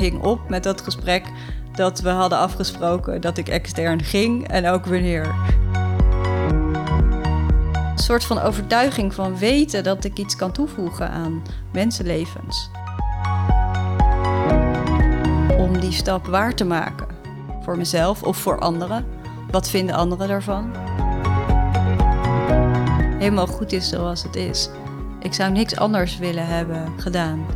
[0.00, 1.24] Hing op met dat gesprek
[1.72, 5.34] dat we hadden afgesproken dat ik extern ging en ook wanneer.
[7.92, 12.70] Een soort van overtuiging van weten dat ik iets kan toevoegen aan mensenlevens.
[15.58, 17.06] Om die stap waar te maken.
[17.62, 19.06] Voor mezelf of voor anderen.
[19.50, 20.70] Wat vinden anderen daarvan?
[23.18, 24.68] Helemaal goed is zoals het is.
[25.22, 27.46] Ik zou niks anders willen hebben gedaan.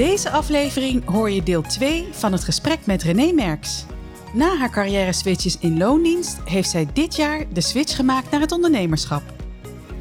[0.00, 3.84] Deze aflevering hoor je deel 2 van het gesprek met René Merks.
[4.32, 8.52] Na haar carrière switches in loondienst heeft zij dit jaar de switch gemaakt naar het
[8.52, 9.22] ondernemerschap.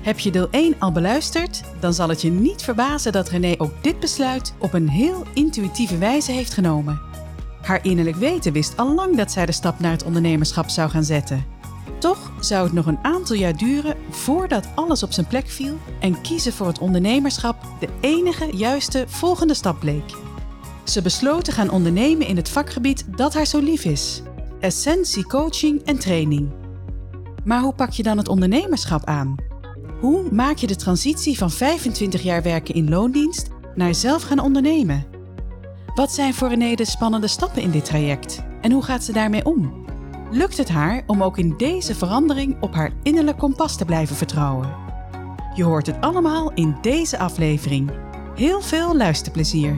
[0.02, 3.84] Heb je deel 1 al beluisterd, dan zal het je niet verbazen dat René ook
[3.84, 7.02] dit besluit op een heel intuïtieve wijze heeft genomen.
[7.62, 11.04] Haar innerlijk weten wist al lang dat zij de stap naar het ondernemerschap zou gaan
[11.04, 11.59] zetten.
[12.00, 16.22] Toch zou het nog een aantal jaar duren voordat alles op zijn plek viel en
[16.22, 20.14] kiezen voor het ondernemerschap de enige juiste volgende stap bleek.
[20.84, 24.22] Ze besloot te gaan ondernemen in het vakgebied dat haar zo lief is:
[24.60, 26.50] essentie coaching en training.
[27.44, 29.36] Maar hoe pak je dan het ondernemerschap aan?
[30.00, 35.06] Hoe maak je de transitie van 25 jaar werken in loondienst naar zelf gaan ondernemen?
[35.96, 39.46] Wat zijn voor René de spannende stappen in dit traject en hoe gaat ze daarmee
[39.46, 39.79] om?
[40.32, 44.76] Lukt het haar om ook in deze verandering op haar innerlijk kompas te blijven vertrouwen?
[45.56, 47.92] Je hoort het allemaal in deze aflevering.
[48.36, 49.78] Heel veel luisterplezier.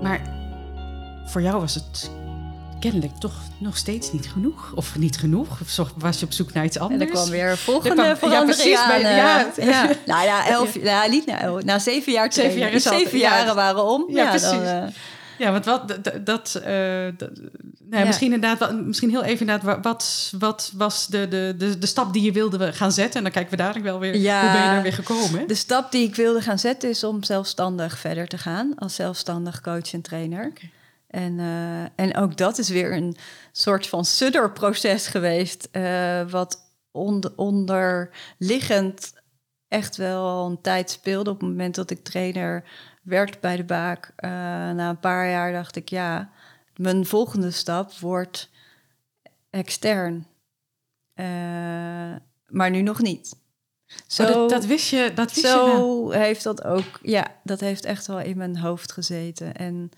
[0.00, 0.20] Maar
[1.26, 2.10] voor jou was het
[2.82, 4.72] kennelijk toch nog steeds niet genoeg.
[4.74, 5.60] Of niet genoeg.
[5.60, 7.00] Of was je op zoek naar iets anders?
[7.00, 8.90] En er kwam weer een volgende Er kwam- ja, precies, aan.
[8.90, 9.46] eh, ja.
[9.72, 9.90] ja.
[10.06, 13.54] Nou ja, elf, ja, niet na, elf, na zeven jaar Zeven jaar is zeven jaren
[13.54, 14.04] waren om.
[14.08, 14.48] Ja, Ja, precies.
[14.50, 14.84] dan, eh,
[15.38, 16.44] Ja, want wat dat.
[16.44, 18.04] d- nou ja.
[18.06, 21.86] Misschien inderdaad, wat- misschien heel even inderdaad, wa- wat, wat was de, de, de, de
[21.86, 23.16] stap die je wilde gaan zetten?
[23.16, 24.16] En dan kijken we dadelijk wel weer.
[24.16, 24.40] Ja.
[24.40, 25.48] Hoe ben je daar weer gekomen?
[25.48, 28.72] de stap die ik wilde gaan zetten is om zelfstandig verder te gaan.
[28.76, 30.52] Als zelfstandig coach en trainer.
[31.12, 33.16] En, eh, en ook dat is weer een
[33.52, 35.68] soort van sudderproces geweest.
[35.72, 39.12] eh, wat on- onderliggend
[39.68, 41.30] echt wel een tijd speelde.
[41.30, 42.64] Op het moment dat ik trainer
[43.02, 44.12] werd bij de Baak.
[44.16, 44.30] eh,
[44.70, 46.30] na een paar jaar dacht ik, ja,
[46.76, 48.50] mijn volgende stap wordt
[49.50, 50.26] extern.
[52.46, 53.40] Maar nu nog niet.
[54.18, 55.76] Oh, dat, dat wist je, dat wist je wel.
[55.76, 59.54] Zo heeft dat ook, ja, dat heeft echt wel in mijn hoofd gezeten.
[59.56, 59.90] En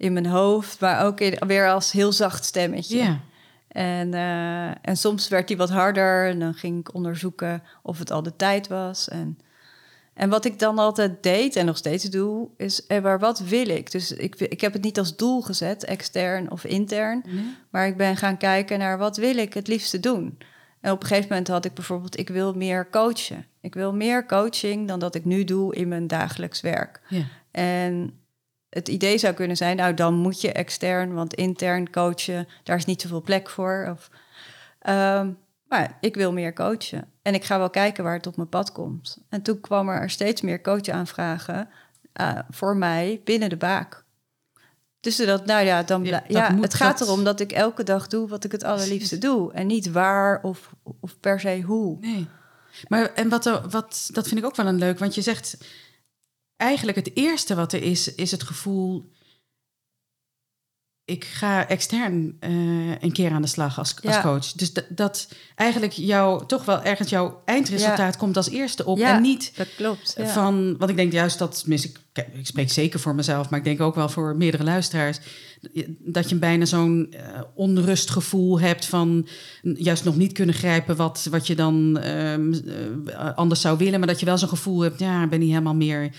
[0.00, 2.96] in mijn hoofd, maar ook in, weer als heel zacht stemmetje.
[2.96, 3.20] Ja.
[3.68, 8.10] En, eh, en soms werd die wat harder en dan ging ik onderzoeken of het
[8.10, 9.08] al de tijd was.
[9.08, 9.38] En,
[10.14, 13.68] en wat ik dan altijd deed en nog steeds doe, is, eh, maar wat wil
[13.68, 13.90] ik?
[13.90, 17.24] Dus ik, ik heb het niet als doel gezet, extern of intern.
[17.70, 20.38] Maar ik ben gaan kijken naar wat wil ik het liefste doen.
[20.80, 23.46] En op een gegeven moment had ik bijvoorbeeld, ik wil meer coachen.
[23.60, 27.00] Ik wil meer coaching dan dat ik nu doe in mijn dagelijks werk.
[27.08, 27.24] Ja.
[27.50, 28.19] En
[28.70, 32.84] het idee zou kunnen zijn, nou dan moet je extern, want intern coachen, daar is
[32.84, 33.88] niet zoveel plek voor.
[33.92, 34.10] Of,
[34.80, 35.30] Ehm,
[35.68, 37.04] maar ik wil meer coachen.
[37.22, 39.18] En ik ga wel kijken waar het op mijn pad komt.
[39.28, 41.68] En toen kwam er steeds meer coachaanvragen
[42.20, 44.04] uh, voor mij binnen de baak.
[45.00, 46.22] Dus dat, nou ja, dan Ja,
[46.60, 49.52] het gaat dat- erom dat ik elke dag doe wat ik het allerliefste doe.
[49.52, 51.96] En niet waar of, of per se hoe.
[52.00, 52.28] Nee.
[52.88, 55.56] Maar en wat, er- wat, dat vind ik ook wel een leuk, want je zegt
[56.60, 59.10] eigenlijk het eerste wat er is, is het gevoel.
[61.04, 62.50] Ik ga extern eh,
[63.00, 64.52] een keer aan de slag als, coach.
[64.52, 68.98] Dus dat, eigenlijk jou toch wel ergens jouw eindresultaat komt als eerste op.
[68.98, 70.16] Ja, En niet dat klopt.
[70.18, 73.80] Van, want ik denk juist dat, ik, ik spreek zeker voor mezelf, maar ik denk
[73.80, 75.18] ook wel voor meerdere luisteraars,
[75.98, 79.26] dat je bijna zo'n eh, onrustgevoel hebt van
[79.62, 84.08] juist nog niet kunnen grijpen wat, wat je dan ehm, eh, anders zou willen, maar
[84.08, 86.10] dat je wel zo'n gevoel hebt, ja, ik ben niet helemaal meer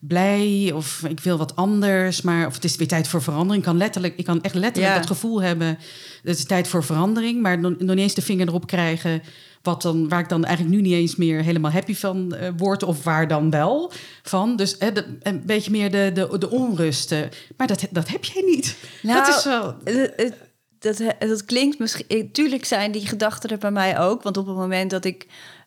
[0.00, 3.56] blij of ik wil wat anders, maar of het is weer tijd voor verandering.
[3.64, 4.98] Ik kan letterlijk, ik kan echt letterlijk Ja.
[4.98, 5.78] dat gevoel hebben,
[6.22, 9.22] het is tijd voor verandering, maar nog, niet eens de vinger erop krijgen
[9.62, 12.82] wat dan, waar ik dan eigenlijk nu niet eens meer helemaal happy van eh, word,
[12.82, 13.92] of waar dan wel
[14.22, 14.56] van.
[14.56, 17.12] Dus hè, de- een beetje meer de, de, de onrust.
[17.12, 17.18] eh.
[17.56, 18.76] maar dat, dat heb jij niet.
[19.02, 19.74] Nou, dat is wel.
[19.84, 20.32] Eh, eh,
[20.78, 22.28] dat, dat klinkt misschien...
[22.32, 24.22] Tuurlijk zijn die gedachten er bij mij ook.
[24.22, 25.26] Want op het moment dat ik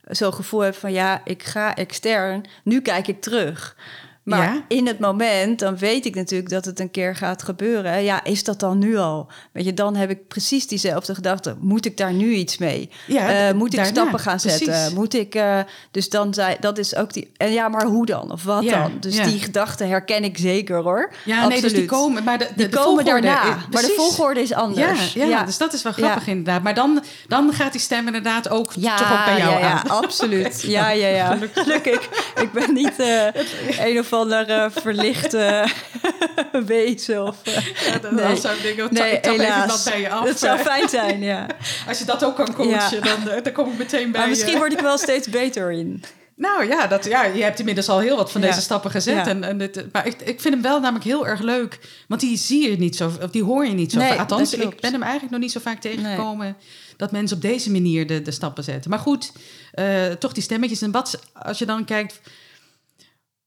[0.09, 0.91] zo'n gevoel heb van...
[0.91, 3.75] ja, ik ga extern, nu kijk ik terug...
[4.23, 4.63] Maar Ja.
[4.67, 8.03] in het moment, dan weet ik natuurlijk dat het een keer gaat gebeuren.
[8.03, 9.27] Ja, is dat dan nu al?
[9.51, 11.55] Weet je, dan heb ik precies diezelfde gedachte.
[11.59, 12.89] Moet ik daar nu iets mee?
[13.07, 14.65] Ja, Eh, moet ik daarna, stappen gaan precies.
[14.65, 14.93] zetten?
[14.93, 15.59] Moet ik, eh,
[15.91, 17.31] dus dan zei, dat is ook die.
[17.37, 18.31] En ja, maar hoe dan?
[18.31, 18.91] Of wat Ja, dan?
[18.99, 21.11] Dus die gedachten herken ik zeker hoor.
[21.25, 23.41] Ja, nee, dus die komen, maar de, de, Die de komen daarna.
[23.43, 25.13] eh, maar de volgorde is anders.
[25.13, 26.63] ja, dus dat is wel grappig inderdaad.
[26.63, 29.89] Maar dan, dan gaat die stem inderdaad ook toch ook bij jou ja, ja, aan.
[29.89, 30.61] absoluut.
[30.71, 31.37] Ja, ja, ja.
[31.53, 32.09] Gelukkig.
[32.41, 33.25] Ik ben niet eh,
[33.87, 35.65] een of andere verlichte
[36.65, 37.23] wezen.
[37.27, 38.35] Of, eh, Ja, dan nee.
[38.35, 40.25] zou ik denken, Nee, ik even wat bij je af.
[40.25, 41.47] Dat zou fijn zijn, ja.
[41.87, 43.03] Als je dat ook kan coachen, Ja.
[43.15, 44.35] dan, eh, dan kom ik meteen bij Maar je.
[44.35, 46.03] misschien word ik wel steeds beter in.
[46.35, 48.47] Nou ja, dat, ja, je hebt inmiddels al heel wat van Ja.
[48.47, 49.15] deze stappen gezet.
[49.15, 49.27] Ja.
[49.27, 51.79] En, en dit, maar ik, ik vind hem wel namelijk heel erg leuk.
[52.07, 54.19] Want die zie je niet zo, of die hoor je niet zo Nee, vaak.
[54.19, 56.57] Althans, dat ik ben hem eigenlijk nog niet zo vaak tegengekomen...
[56.97, 58.89] dat mensen op deze manier de, de stappen zetten.
[58.89, 59.31] Maar goed,
[59.73, 60.81] eh, toch die stemmetjes.
[60.81, 62.19] En wat, als je dan kijkt...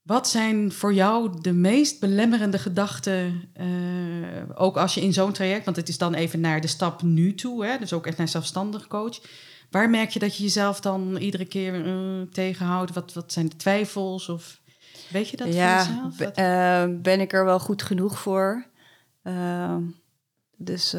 [0.04, 3.66] Wat zijn voor jou de meest belemmerende gedachten, eh,
[4.54, 7.34] ook als je in zo'n traject, want het is dan even naar de stap nu
[7.34, 9.20] toe, hè, dus ook echt naar zelfstandig coach.
[9.70, 12.92] Waar merk je dat je jezelf dan iedere keer eh, tegenhoudt?
[12.92, 14.28] Wat, wat zijn de twijfels?
[14.28, 14.60] Of
[15.10, 16.34] weet je dat ja, van jezelf?
[16.34, 18.66] eh, ben ik er wel goed genoeg voor?
[19.22, 19.76] Eh,
[20.56, 20.96] dus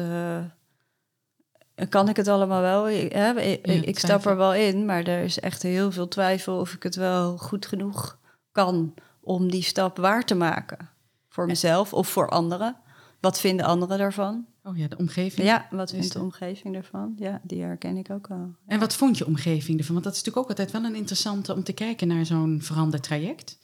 [1.88, 2.88] kan ik het allemaal wel?
[2.88, 6.08] Ik, hè, ik, Ja, ik stap er wel in, maar er is echt heel veel
[6.08, 8.18] twijfel of ik het wel goed genoeg
[8.56, 10.88] kan om die stap waar te maken.
[11.28, 12.76] Voor mezelf of voor anderen.
[13.20, 14.46] Wat vinden anderen daarvan?
[14.64, 15.46] oh ja, de omgeving.
[15.46, 17.12] Ja, wat vindt de omgeving daarvan?
[17.18, 18.54] Ja, die herken ik ook wel.
[18.66, 19.92] En wat vond je omgeving ervan?
[19.94, 23.02] Want dat is natuurlijk ook altijd wel een interessante om te kijken naar zo'n veranderd
[23.02, 23.58] traject.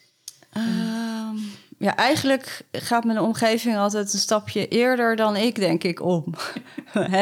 [0.52, 1.36] Ehm,
[1.78, 6.24] ja, eigenlijk gaat mijn omgeving altijd een stapje eerder dan ik, denk ik, om.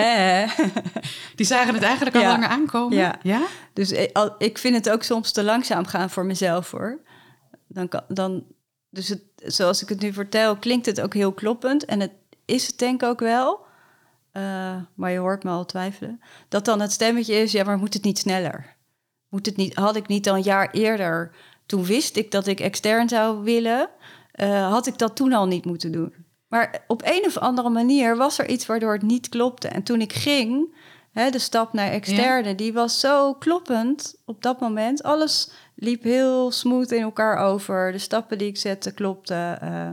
[1.36, 2.28] Die zagen het eigenlijk al Ja.
[2.30, 2.98] langer aankomen.
[2.98, 3.18] Ja.
[3.22, 3.46] ja?
[3.72, 7.00] Dus ik, al- ik vind het ook soms te langzaam gaan voor mezelf, hoor.
[7.72, 8.44] Dan kan, dan,
[8.88, 11.84] dus het, zoals ik het nu vertel, klinkt het ook heel kloppend.
[11.84, 12.12] En het
[12.44, 13.60] is het denk ik ook wel.
[14.32, 16.20] Eh, maar je hoort me al twijfelen.
[16.48, 18.76] Dat dan het stemmetje is, ja, maar moet het niet sneller?
[19.28, 21.34] Moet het niet, had ik niet al een jaar eerder,
[21.66, 23.88] toen wist ik dat ik extern zou willen,
[24.32, 26.14] eh, had ik dat toen al niet moeten doen.
[26.48, 29.68] Maar op een of andere manier was er iets waardoor het niet klopte.
[29.68, 30.74] En toen ik ging,
[31.12, 35.02] hè, de stap naar externe, die was zo kloppend op dat moment.
[35.02, 37.92] Alles liep heel smooth in elkaar over.
[37.92, 39.60] De stappen die ik zette klopten.
[39.60, 39.92] eh,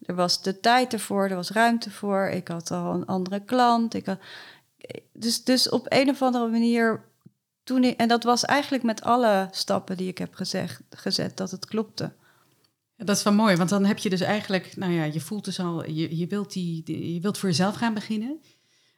[0.00, 2.28] er was de tijd ervoor, er was ruimte voor.
[2.28, 3.94] Ik had al een andere klant.
[3.94, 4.18] Ik had,
[5.12, 7.04] dus, dus op een of andere manier
[7.64, 11.50] toen ik, en dat was eigenlijk met alle stappen die ik heb gezegd, gezet, dat
[11.50, 12.12] het klopte.
[12.96, 15.60] Dat is wel mooi, want dan heb je dus eigenlijk, nou ja, je voelt dus
[15.60, 18.40] al, je, je, wilt, die, die- je wilt voor jezelf gaan beginnen.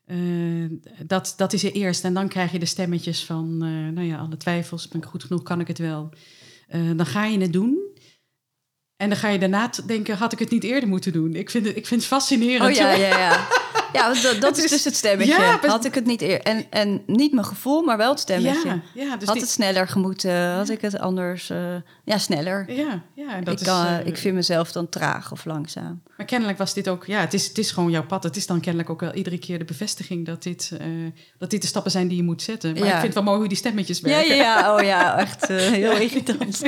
[0.06, 0.16] Eh,
[1.06, 2.04] dat, dat is er eerst.
[2.04, 5.24] En dan krijg je de stemmetjes van, eh, nou ja, alle twijfels, ben ik goed
[5.24, 6.10] genoeg, kan ik het wel.
[6.68, 7.90] Eh, dan ga je het doen.
[8.96, 11.34] En dan ga je daarna denken, had ik het niet eerder moeten doen?
[11.34, 12.70] Ik vind het, ik vind het fascinerend.
[12.70, 13.48] Oh ja, ja, ja.
[13.92, 15.32] Ja, want dat, is is- dus het stemmetje.
[15.32, 16.40] Ja, Had ik het niet eerder.
[16.40, 18.68] En, en niet mijn gevoel, maar wel het stemmetje.
[18.68, 20.50] Ja, ja, dus had die- het sneller gemoeten?
[20.54, 21.50] Had ik het anders?
[21.50, 21.58] eh,
[22.04, 22.72] ja, sneller.
[22.72, 26.02] ja, ja, dat ik, is, kan, eh, ik vind mezelf dan traag of langzaam.
[26.16, 28.22] Maar kennelijk was dit ook, ja, het is, het is gewoon jouw pad.
[28.22, 30.86] Het is dan kennelijk ook wel iedere keer de bevestiging dat dit, eh,
[31.38, 32.72] dat dit de stappen zijn die je moet zetten.
[32.72, 34.36] Maar ik vind het wel mooi hoe die stemmetjes werken.
[34.36, 34.74] ja, ja.
[34.76, 35.48] Oh ja, echt
[35.82, 36.62] heel irritant.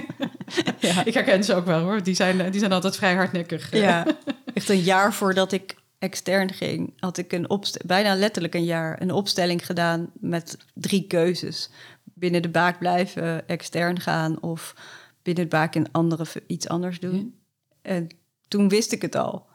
[0.78, 1.04] ja.
[1.04, 2.02] Ik herken ze ook wel hoor.
[2.02, 3.72] Die zijn, die zijn altijd vrij hardnekkig.
[3.72, 4.06] Ja,
[4.54, 9.12] echt een jaar voordat ik extern ging, had ik een bijna letterlijk een jaar een
[9.12, 11.70] opstelling gedaan met drie keuzes.
[12.04, 14.75] Binnen de baak blijven, extern gaan of
[15.23, 17.38] binnen de baak een andere, iets anders doen.
[17.82, 18.08] En
[18.49, 19.46] toen wist ik het al.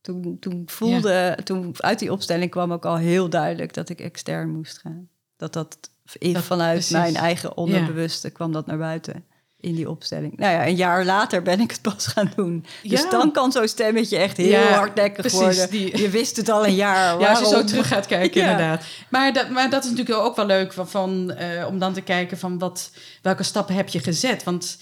[0.00, 4.50] Toen, toen voelde, toen uit die opstelling kwam ook al heel duidelijk dat ik extern
[4.50, 5.08] moest gaan.
[5.36, 6.92] Dat dat, Dat- vanuit precies.
[6.96, 9.24] mijn eigen onderbewuste kwam dat naar buiten
[9.64, 10.36] in die opstelling.
[10.36, 12.64] Nou ja, een jaar later ben ik het pas gaan doen.
[12.82, 13.10] Dus Ja.
[13.10, 15.70] dan kan zo'n stemmetje echt heel Ja, hardnekkig precies, worden.
[15.70, 17.20] die- Je wist het al een jaar.
[17.20, 18.50] Ja, als je zo terug gaat kijken, Ja.
[18.50, 18.84] inderdaad.
[19.08, 22.00] Maar dat, maar dat is natuurlijk ook wel leuk van, van, eh, om dan te
[22.00, 22.90] kijken van wat,
[23.22, 24.44] welke stappen heb je gezet.
[24.44, 24.78] Want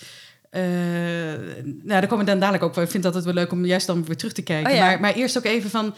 [0.50, 0.62] eh,
[1.64, 2.74] nou, daar komen we dan dadelijk ook.
[2.74, 2.84] wel.
[2.84, 4.72] Ik vind dat het wel leuk om juist dan weer terug te kijken.
[4.72, 5.94] Oh maar, maar eerst ook even van.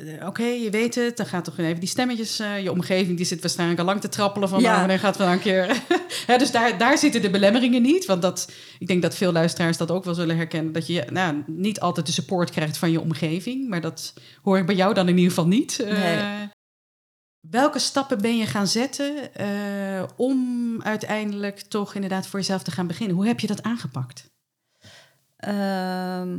[0.00, 2.38] Eh, Oké, je weet het, dan gaat toch even die stemmetjes.
[2.38, 4.60] eh, je omgeving die zit waarschijnlijk al lang te trappelen van.
[4.60, 4.66] Ja.
[4.66, 5.82] Nou, wanneer gaat het wel een keer.
[6.38, 8.06] Dus daar, daar zitten de belemmeringen niet.
[8.06, 10.72] Want dat, ik denk dat veel luisteraars dat ook wel zullen herkennen.
[10.72, 13.68] Dat je nou, niet altijd de support krijgt van je omgeving.
[13.68, 15.78] Maar dat hoor ik bij jou dan in ieder geval niet.
[15.80, 16.48] Eh, Nee.
[17.48, 19.14] welke stappen ben je gaan zetten
[20.16, 23.16] om uiteindelijk toch inderdaad voor jezelf te gaan beginnen?
[23.16, 24.30] Hoe heb je dat aangepakt?
[25.36, 26.38] Ehm,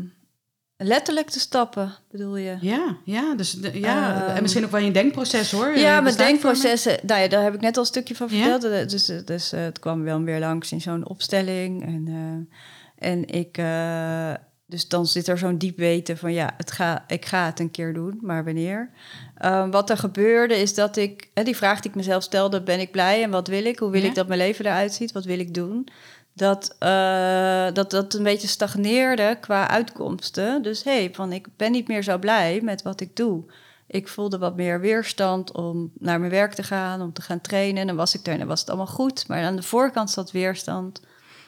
[0.84, 2.58] letterlijk de stappen, bedoel je?
[2.62, 4.24] Ja, ja, dus de- ja.
[4.28, 5.66] Ehm, en misschien ook wel je denkproces hoor.
[5.68, 8.30] Eh, Ja, mijn bestaat denkprocessen, nou ja, daar heb ik net al een stukje van
[8.30, 8.64] verteld.
[8.64, 11.84] Eh, Dus, eh, dus eh, het kwam wel weer langs in zo'n opstelling.
[11.86, 14.34] En, eh, en ik, eh,
[14.66, 17.72] dus dan zit er zo'n diep weten van ja, het ga, ik ga het een
[17.72, 18.90] keer doen, maar wanneer?
[19.38, 22.80] Ehm, wat er gebeurde is dat ik, eh, die vraag die ik mezelf stelde, ben
[22.80, 23.80] ik blij en wat wil ik?
[23.80, 24.08] Hoe wil Ja.
[24.08, 25.12] ik dat mijn leven eruit ziet?
[25.12, 25.88] Wat wil ik doen?
[26.34, 30.62] Dat, eh, dat dat een beetje stagneerde qua uitkomsten.
[30.62, 33.44] Dus hé, hey, van ik ben niet meer zo blij met wat ik doe.
[33.88, 37.82] Ik voelde wat meer weerstand om naar mijn werk te gaan, om te gaan trainen.
[37.82, 39.28] En dan was ik er en dan was het allemaal goed.
[39.28, 41.02] Maar aan de voorkant zat weerstand.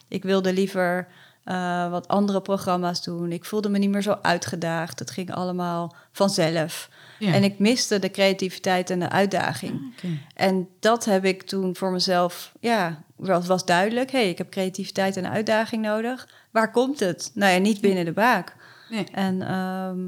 [0.07, 1.07] Ik wilde liever
[1.43, 3.31] eh, wat andere programma's doen.
[3.31, 4.99] Ik voelde me niet meer zo uitgedaagd.
[4.99, 6.89] Het ging allemaal vanzelf.
[7.19, 7.33] Ja.
[7.33, 9.93] En ik miste de creativiteit en de uitdaging.
[9.93, 10.07] Oké.
[10.35, 14.11] En dat heb ik toen voor mezelf, ja, was, was duidelijk.
[14.11, 16.27] hey, ik heb creativiteit en uitdaging nodig.
[16.51, 17.31] Waar komt het?
[17.33, 18.55] Nou ja, niet binnen de baak.
[18.89, 19.05] Nee.
[19.11, 19.99] En, ehm,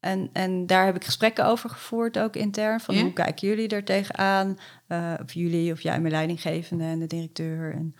[0.00, 2.80] en, en daar heb ik gesprekken over gevoerd, ook intern.
[2.80, 3.02] Van Ja?
[3.02, 4.58] hoe kijken jullie er tegenaan?
[4.86, 7.72] Eh of jullie, of jij, mijn leidinggevende en de directeur.
[7.72, 7.94] En,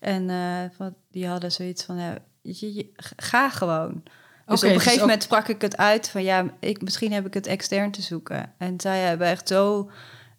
[0.00, 4.02] en eh, die hadden zoiets van, ja, je, je- ga gewoon.
[4.46, 7.12] Dus op een dus gegeven ook- moment sprak ik het uit van, ja, ik, misschien
[7.12, 8.52] heb ik het extern te zoeken.
[8.58, 9.90] En zij hebben echt zo,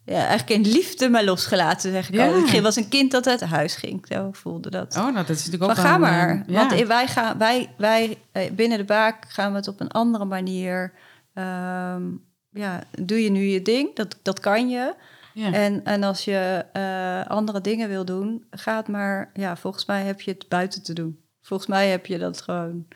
[0.04, 2.26] ja, eigenlijk in liefde me losgelaten, zeg ik Ja.
[2.26, 2.46] al.
[2.54, 4.96] Ik was een kind dat uit huis ging, zo voelde dat.
[4.96, 6.44] Oh, nou, dat is natuurlijk ook Van ga eh, maar.
[6.46, 6.66] ja.
[6.68, 10.24] Want wij gaan, wij, wij eh, binnen de baak gaan we het op een andere
[10.24, 10.92] manier.
[11.34, 12.02] ehm,
[12.52, 14.94] ja, doe je nu je ding, dat, dat kan je.
[15.34, 15.52] Ja.
[15.52, 19.30] En, en als je eh, andere dingen wil doen, ga het maar.
[19.34, 21.18] Ja, volgens mij heb je het buiten te doen.
[21.42, 22.86] Volgens mij heb je dat gewoon.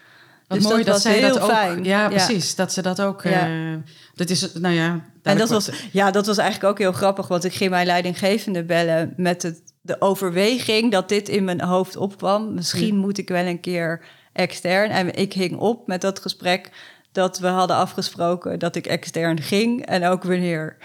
[0.47, 1.51] Wat dus mooi dat dat, zij heel dat ook.
[1.51, 1.85] fijn.
[1.85, 2.09] Ja, Ja.
[2.09, 2.55] precies.
[2.55, 3.23] Dat ze dat ook.
[3.23, 3.47] Ja.
[3.47, 3.77] eh,
[4.15, 5.01] dat is, nou ja.
[5.23, 8.65] En dat was, ja, dat was eigenlijk ook heel grappig, want ik ging mijn leidinggevende
[8.65, 12.55] bellen met het, de overweging dat dit in mijn hoofd opkwam.
[12.55, 14.91] Misschien moet ik wel een keer extern.
[14.91, 16.71] En ik hing op met dat gesprek
[17.13, 20.77] dat we hadden afgesproken dat ik extern ging en ook wanneer.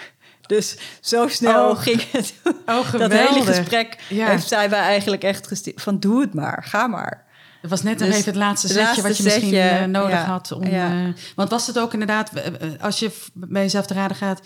[0.50, 1.80] Dus zo snel Oh.
[1.82, 2.34] ging het.
[2.66, 4.28] Oh, dat hele gesprek Ja.
[4.28, 7.26] heeft zij mij eigenlijk echt gestuurd van doe het maar, ga maar.
[7.62, 10.12] Het was net nog Dus even het laatste het setje wat je misschien eh, nodig
[10.12, 10.24] ja.
[10.24, 10.52] had.
[10.52, 10.92] Om, Ja.
[10.92, 14.42] eh, want was het ook inderdaad, eh, als je bij jezelf te raden gaat,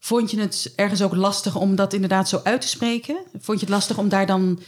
[0.00, 3.16] vond je het ergens ook lastig om dat inderdaad zo uit te spreken?
[3.40, 4.60] Vond je het lastig om daar dan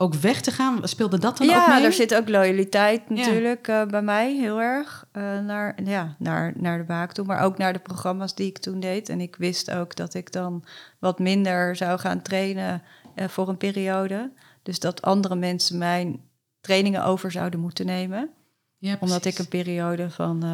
[0.00, 0.88] ook weg te gaan?
[0.88, 1.84] Speelde dat dan ook Ja, mee?
[1.84, 6.78] er zit ook loyaliteit natuurlijk eh, bij mij heel erg eh, naar, ja, naar, naar
[6.78, 9.08] de baak toe, maar ook naar de programma's die ik toen deed.
[9.08, 10.64] En ik wist ook dat ik dan
[10.98, 12.82] wat minder zou gaan trainen
[13.14, 14.32] eh, voor een periode.
[14.62, 16.20] Dus dat andere mensen mijn
[16.60, 18.30] trainingen over zouden moeten nemen.
[18.76, 20.44] Ja, Omdat ik een periode van,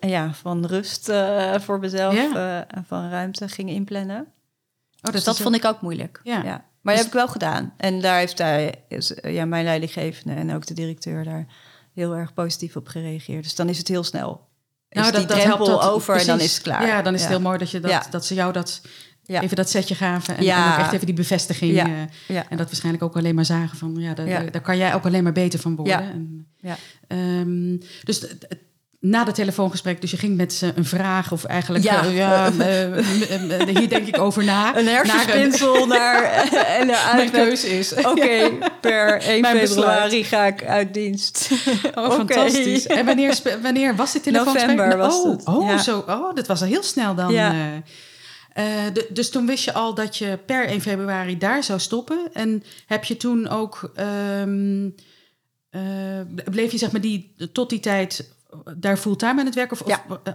[0.00, 1.12] ja, van rust
[1.58, 2.66] voor mezelf Ja.
[2.68, 4.26] en van ruimte ging inplannen.
[5.02, 6.20] Oh, dus dat vond ik ook moeilijk.
[6.22, 6.64] Ja.
[6.86, 7.72] Maar dat heb ik wel gedaan.
[7.76, 11.46] En daar heeft hij, is, ja, mijn leidinggevende en ook de directeur daar
[11.94, 13.42] heel erg positief op gereageerd.
[13.42, 14.48] Dus dan is het heel snel.
[14.88, 16.86] Is Nou, drempel dat- over en dan is het klaar.
[16.86, 18.06] Ja, dan is het heel mooi dat, je dat, Ja.
[18.10, 18.80] dat ze jou dat,
[19.22, 19.42] Ja.
[19.42, 20.36] even dat setje gaven.
[20.36, 20.66] En, Ja.
[20.66, 21.72] en ook echt even die bevestiging.
[21.74, 21.86] Ja.
[21.86, 21.92] eh,
[22.28, 22.48] Ja.
[22.48, 23.94] En dat waarschijnlijk ook alleen maar zagen van...
[23.98, 25.94] ja, daar, daar- kan jij ook alleen maar beter van worden.
[26.02, 26.10] Ja.
[26.10, 26.76] En, Ja.
[27.06, 28.26] Ehm, dus
[29.00, 31.32] na het telefoongesprek, dus je ging met ze een vraag...
[31.32, 32.04] of eigenlijk, Ja.
[32.04, 34.68] eh, ja, eh, hier denk ik over na.
[34.78, 36.22] Een Naar hersenspinsel naar,
[36.52, 37.94] en eruit Mijn keuze is.
[37.94, 38.50] Oké,
[38.80, 41.50] per 1 Mijn februari ga ik uit dienst.
[41.94, 42.86] Oh, fantastisch.
[42.86, 44.76] En wanneer, wanneer was dit telefoongesprek?
[44.76, 45.78] November was oh, het, Oh, ja.
[45.78, 47.32] zo, oh, dat was al heel snel dan.
[47.32, 47.52] Ja.
[47.52, 47.76] eh.
[48.86, 52.18] Eh, de- dus toen wist je al dat je per 1 februari daar zou stoppen.
[52.32, 53.90] En heb je toen ook...
[53.94, 54.88] ehm,
[55.70, 55.80] eh,
[56.50, 58.30] bleef je zeg maar die, tot die tijd
[58.76, 59.76] daar fulltime aan het werken?
[59.80, 59.86] Of,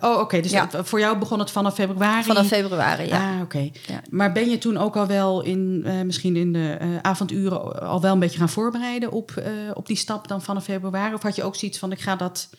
[0.02, 0.42] oh, oké.
[0.42, 0.70] dus Ja.
[0.84, 2.24] voor jou begon het vanaf februari?
[2.24, 3.34] Vanaf februari, ja.
[3.36, 3.70] Ah, oké.
[3.88, 4.02] Ja.
[4.10, 8.02] Maar ben je toen ook al wel in, eh, misschien in de eh, avonduren al
[8.02, 11.14] wel een beetje gaan voorbereiden op, eh, op die stap dan vanaf februari?
[11.14, 12.50] Of had je ook zoiets van, ik ga dat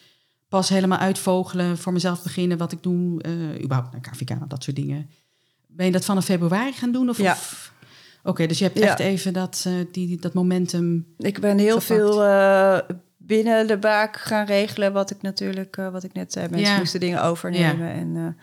[0.48, 3.20] pas helemaal uitvogelen, voor mezelf beginnen, wat ik doe,
[3.62, 5.10] überhaupt naar KVK, dat soort dingen.
[5.66, 7.08] Ben je dat vanaf februari gaan doen?
[7.08, 7.32] Of, Ja.
[7.32, 7.72] of-
[8.24, 8.84] Oké, dus je hebt Ja.
[8.84, 11.06] echt even dat, die, dat momentum.
[11.18, 11.84] Ik ben heel Gepakt.
[12.00, 12.22] veel
[13.34, 16.78] binnen de baak gaan regelen, wat ik natuurlijk, eh, wat ik net zei, mensen Ja.
[16.78, 17.90] moesten dingen overnemen.
[17.92, 18.36] En,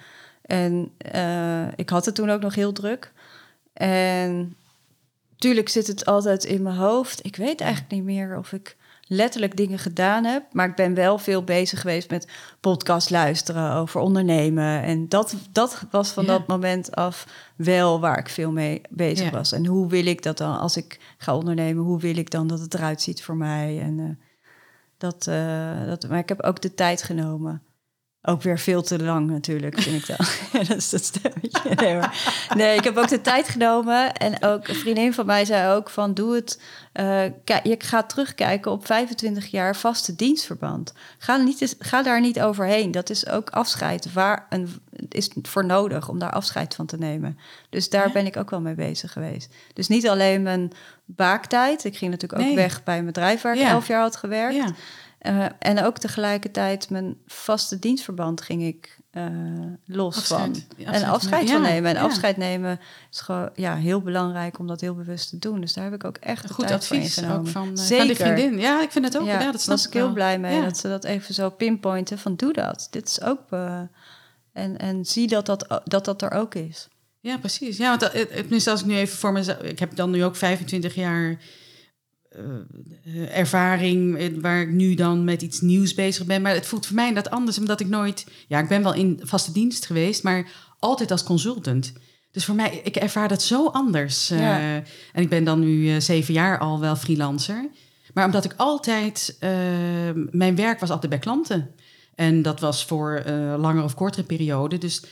[0.43, 3.12] eh, en eh, ik had het toen ook nog heel druk.
[3.74, 4.55] En
[5.38, 7.25] tuurlijk zit het altijd in mijn hoofd.
[7.25, 8.77] Ik weet eigenlijk niet meer of ik
[9.08, 12.27] letterlijk dingen gedaan heb, maar ik ben wel veel bezig geweest met
[12.60, 14.81] podcast luisteren over ondernemen.
[14.84, 16.29] En dat, dat was van Ja.
[16.31, 19.31] dat moment af wel waar ik veel mee bezig Ja.
[19.31, 19.51] was.
[19.51, 22.60] En hoe wil ik dat dan, als ik ga ondernemen, hoe wil ik dan dat
[22.60, 23.79] het eruit ziet voor mij?
[23.81, 24.25] En eh,
[24.99, 27.63] dat, eh, dat, maar ik heb ook de tijd genomen.
[28.21, 30.25] Ook weer veel te lang natuurlijk, vind ik dan.
[30.61, 31.75] Ja, dat is dat stemmetje.
[31.75, 34.13] Nee, maar- nee, ik heb ook de tijd genomen.
[34.13, 36.13] En ook een vriendin van mij zei ook van...
[36.13, 36.61] doe het...
[37.43, 40.93] kijk, je gaat terugkijken op 25 jaar vaste dienstverband.
[41.17, 42.91] Ga, niet, eens- ga daar niet overheen.
[42.91, 44.13] Dat is ook afscheid.
[44.13, 44.69] Waar een,
[45.09, 47.37] is voor nodig om daar afscheid van te nemen.
[47.69, 48.13] Dus daar Ja.
[48.13, 49.53] ben ik ook wel mee bezig geweest.
[49.73, 50.71] Dus niet alleen mijn
[51.15, 51.83] baaktijd.
[51.83, 52.55] Ik ging natuurlijk ook Nee.
[52.55, 53.69] weg bij een bedrijf waar ik Ja.
[53.69, 54.55] elf jaar had gewerkt.
[54.55, 54.67] Ja.
[55.19, 59.25] Eh, en ook tegelijkertijd mijn vaste dienstverband ging ik eh,
[59.85, 60.65] los Afscheid.
[60.77, 60.85] van.
[60.85, 61.89] En afscheid afscheid van- van nemen.
[61.89, 62.01] En ja.
[62.03, 62.79] afscheid nemen
[63.11, 65.61] is gewoon ja, heel belangrijk om dat heel bewust te doen.
[65.61, 67.39] Dus daar heb ik ook echt de Goed advies ingenomen.
[67.39, 68.59] ook van, eh, van die vriendin.
[68.59, 69.25] Ja, ik vind het ook.
[69.25, 70.63] Ja, Ja, dat snap was ik heel blij mee Ja.
[70.63, 72.87] dat ze dat even zo pinpointen van doe dat.
[72.91, 73.39] Dit is ook...
[74.53, 76.87] en, en zie dat dat, dat dat er ook is.
[77.21, 77.77] Ja, precies.
[77.77, 79.61] Ja, want dat- het, het, tenminste, als ik nu even voor mezelf...
[79.61, 81.38] Ik heb dan nu ook 25 jaar
[82.29, 82.41] eh,
[83.05, 84.17] eh, ervaring...
[84.17, 86.41] eh, waar ik nu dan met iets nieuws bezig ben.
[86.41, 88.25] Maar het voelt voor mij dat anders, omdat ik nooit...
[88.47, 90.49] Ja, ik ben wel in vaste dienst geweest, maar
[90.79, 91.93] altijd als consultant.
[92.31, 94.29] Dus voor mij, ik ervaar dat zo anders.
[94.31, 94.83] en
[95.13, 97.69] ik ben dan nu zeven jaar al wel freelancer.
[98.13, 99.38] Maar omdat ik altijd...
[100.31, 101.71] mijn werk was altijd bij klanten.
[102.15, 103.23] En dat was voor
[103.57, 104.77] langere of kortere periode.
[104.77, 105.03] Dus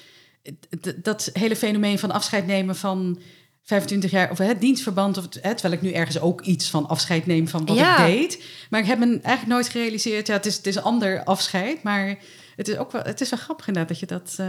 [1.01, 3.19] dat hele fenomeen van afscheid nemen van
[3.63, 6.87] 25 jaar of het dienstverband, of het, hè, terwijl ik nu ergens ook iets van
[6.87, 8.05] afscheid neem van wat Ja.
[8.05, 8.43] ik deed.
[8.69, 11.83] Maar ik heb me eigenlijk nooit gerealiseerd, ja, het is, het is een ander afscheid,
[11.83, 12.17] maar
[12.55, 14.45] het is ook wel, het is wel grappig inderdaad dat je dat, eh,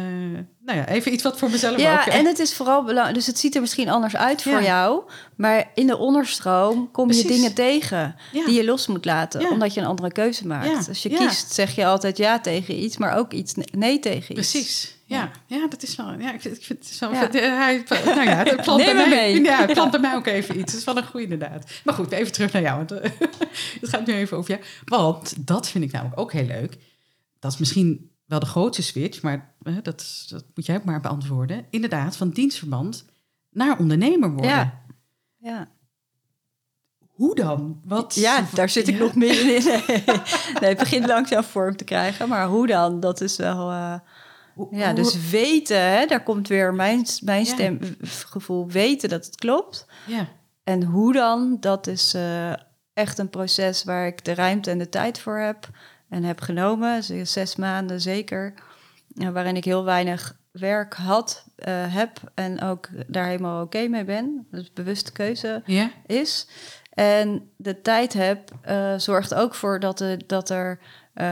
[0.64, 2.04] nou ja, even iets wat voor mezelf Ja, ook.
[2.04, 2.10] hè.
[2.10, 3.14] en het is vooral belangrijk.
[3.16, 5.02] Dus het ziet er misschien anders uit voor jou.
[5.36, 9.50] Maar in de onderstroom kom je dingen tegen die je los moet laten.
[9.50, 10.88] Omdat je een andere keuze maakt.
[10.88, 14.38] Als je kiest, zeg je altijd ja tegen iets, maar ook iets ne- nee tegen
[14.38, 14.50] iets.
[14.50, 14.96] Precies.
[15.08, 16.12] Ja, ja, dat is wel.
[16.18, 17.12] Ja, ik vind, ik vind het is wel.
[17.12, 17.30] Ja.
[17.32, 19.32] eh, Hij, nou ja, het plant bij Neem me mij.
[19.32, 19.42] mee.
[19.42, 20.72] Ja, het plant bij mij ook even iets.
[20.72, 21.70] Dat is wel een goede inderdaad.
[21.84, 22.76] Maar goed, even terug naar jou.
[22.76, 23.10] Want eh,
[23.80, 24.62] het gaat nu even over jou.
[24.84, 26.78] Want dat vind ik namelijk ook heel leuk.
[27.38, 31.00] Dat is misschien wel de grootste switch, maar eh, dat, dat moet jij ook maar
[31.00, 31.66] beantwoorden.
[31.70, 33.04] Inderdaad, van dienstverband
[33.50, 34.50] naar ondernemer worden.
[34.50, 34.80] Ja.
[35.38, 35.68] Ja.
[37.08, 37.80] Hoe dan?
[37.84, 38.14] Wat?
[38.14, 39.00] ja, daar zit ik Ja.
[39.00, 39.64] nog middenin.
[39.64, 39.82] Nee,
[40.60, 42.28] nee, het begint langzaam vorm te krijgen.
[42.28, 43.00] Maar hoe dan?
[43.00, 43.70] Dat is wel...
[43.70, 43.94] eh,
[44.58, 47.50] Hoe- ja, hoe- dus weten, hè, daar komt weer mijn, mijn Ja.
[47.52, 48.68] stemgevoel.
[48.68, 49.86] Weten dat het klopt.
[50.06, 50.26] Ja,
[50.64, 51.56] En hoe dan?
[51.60, 52.52] Dat is eh,
[52.92, 55.68] echt een proces waar ik de ruimte en de tijd voor heb
[56.08, 57.02] en heb genomen.
[57.06, 58.54] Dus zes maanden zeker.
[59.16, 64.04] eh, waarin ik heel weinig werk had, eh, heb en ook daar helemaal oké mee
[64.04, 64.46] ben.
[64.50, 66.48] Dus bewuste keuze ja, is.
[66.92, 70.78] En de tijd heb eh, zorgt ook voor dat, er dat er
[71.14, 71.24] eh,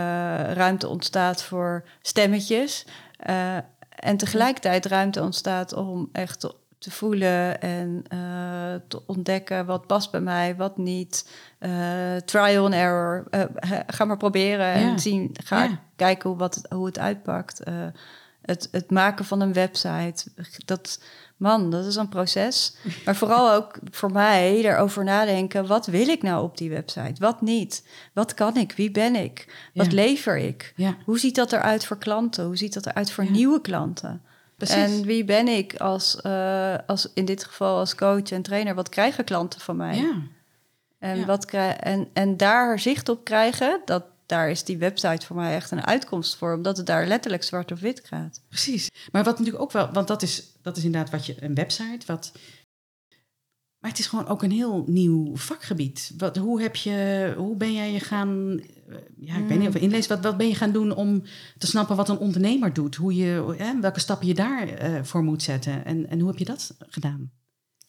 [0.52, 2.86] ruimte ontstaat voor stemmetjes.
[3.16, 3.56] Eh,
[3.88, 10.10] en tegelijkertijd ruimte ontstaat om echt te, te voelen en eh, te ontdekken wat past
[10.10, 11.30] bij mij, wat niet.
[11.58, 13.24] Eh, trial and error.
[13.86, 14.74] Ga maar proberen Ja.
[14.74, 15.30] en zien.
[15.44, 15.78] Ga Ja.
[15.96, 17.60] kijken hoe, wat het, hoe het uitpakt.
[18.42, 20.24] Het, het maken van een website.
[20.64, 21.02] Dat,
[21.36, 22.76] man, dat is een proces.
[23.04, 27.14] Maar vooral ook voor mij erover nadenken: wat wil ik nou op die website?
[27.20, 27.86] Wat niet?
[28.12, 28.72] Wat kan ik?
[28.72, 29.68] Wie ben ik?
[29.74, 29.92] Wat Ja.
[29.94, 30.72] lever ik?
[30.76, 32.44] ja, Hoe ziet dat eruit voor klanten?
[32.44, 33.30] Hoe ziet dat eruit voor Ja.
[33.30, 34.22] nieuwe klanten?
[34.56, 34.76] precies.
[34.76, 38.74] En wie ben ik als, eh, als, in dit geval als coach en trainer?
[38.74, 39.96] Wat krijgen klanten van mij?
[39.96, 40.14] ja.
[40.98, 45.54] En, wat en, en daar zicht op krijgen, dat, daar is die website voor mij
[45.54, 48.40] echt een uitkomst voor, omdat het daar letterlijk zwart op wit gaat.
[48.48, 48.90] Precies.
[49.12, 52.06] Maar wat natuurlijk ook wel, want dat is, dat is inderdaad wat je, een website,
[52.06, 52.32] wat.
[53.78, 56.12] Maar het is gewoon ook een heel nieuw vakgebied.
[56.16, 59.74] Wat, hoe, heb je, hoe ben jij je gaan, eh, ja, ik weet niet of
[59.74, 61.22] inlezen, wat, wat ben je gaan doen om
[61.58, 62.94] te snappen wat een ondernemer doet?
[62.94, 65.84] Hoe je, hè, welke stappen je daarvoor voor moet zetten?
[65.84, 67.30] En, en hoe heb je dat gedaan?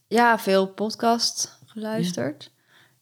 [0.07, 2.51] Ja, veel podcast geluisterd.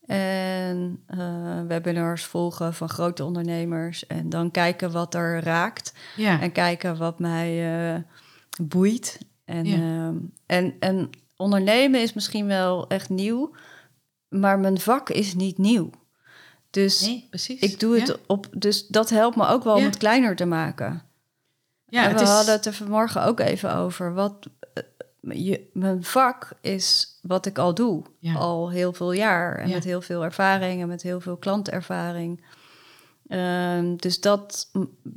[0.05, 4.07] En eh, webinars volgen van grote ondernemers.
[4.07, 5.93] En dan kijken wat er raakt.
[6.15, 8.01] Ja, En kijken wat mij eh,
[8.61, 9.19] boeit.
[9.45, 9.75] En, Ja.
[9.75, 13.51] ehm, en, en ondernemen is misschien wel echt nieuw.
[14.29, 15.89] Maar mijn vak is niet nieuw.
[16.69, 17.29] Dus nee,
[17.59, 18.47] ik doe het Ja, op.
[18.51, 21.01] Dus dat helpt me ook wel om het kleiner te maken.
[21.87, 24.13] ja en het we is, hadden het er vanmorgen ook even over.
[24.13, 24.83] Wat, eh,
[25.45, 28.03] je, mijn vak is wat ik al doe.
[28.19, 28.33] Ja.
[28.33, 29.57] Al heel veel jaar.
[29.57, 32.43] En met heel veel ervaring en met heel veel klantervaring.
[33.35, 34.71] Ehm, dus dat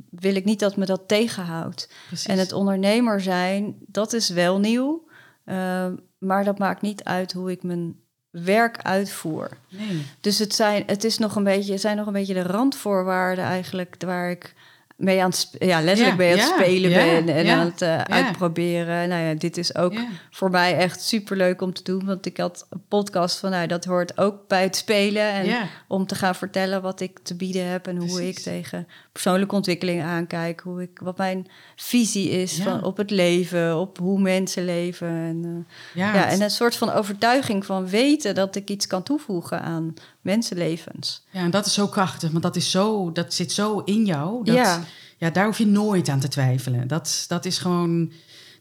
[0.09, 1.89] wil ik niet dat me dat tegenhoudt.
[2.07, 2.27] precies.
[2.27, 5.07] En het ondernemer zijn, dat is wel nieuw.
[5.45, 7.95] Ehm, maar dat maakt niet uit hoe ik mijn
[8.29, 9.57] werk uitvoer.
[9.69, 10.05] nee.
[10.21, 13.45] Dus het zijn, het is nog een beetje, het zijn nog een beetje de randvoorwaarden
[13.45, 14.53] eigenlijk waar ik
[14.99, 17.81] mee aan het, ja, letterlijk Ja, aan het ja, spelen ja, ben en aan het
[17.81, 19.09] eh, uitproberen.
[19.09, 19.93] Nou ja, dit is ook
[20.31, 23.67] voor mij echt super leuk om te doen, want ik had een podcast van, nou,
[23.67, 27.65] dat hoort ook bij het spelen en om te gaan vertellen wat ik te bieden
[27.65, 28.87] heb en hoe ik tegen
[29.23, 32.63] persoonlijke ontwikkeling aankijk, hoe ik, wat mijn visie is Ja.
[32.63, 36.91] van, op het leven, op hoe mensen leven en eh, Ja, en een soort van
[36.91, 41.23] overtuiging van weten dat ik iets kan toevoegen aan mensenlevens.
[41.31, 44.43] ja, en dat is zo krachtig, want dat, is zo, dat zit zo in jou.
[44.45, 44.83] Dat, Ja.
[45.17, 45.29] ja.
[45.29, 46.87] daar hoef je nooit aan te twijfelen.
[46.87, 48.11] Dat, dat is gewoon,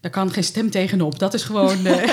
[0.00, 1.18] daar kan geen stem tegenop.
[1.18, 2.08] Dat is gewoon, eh,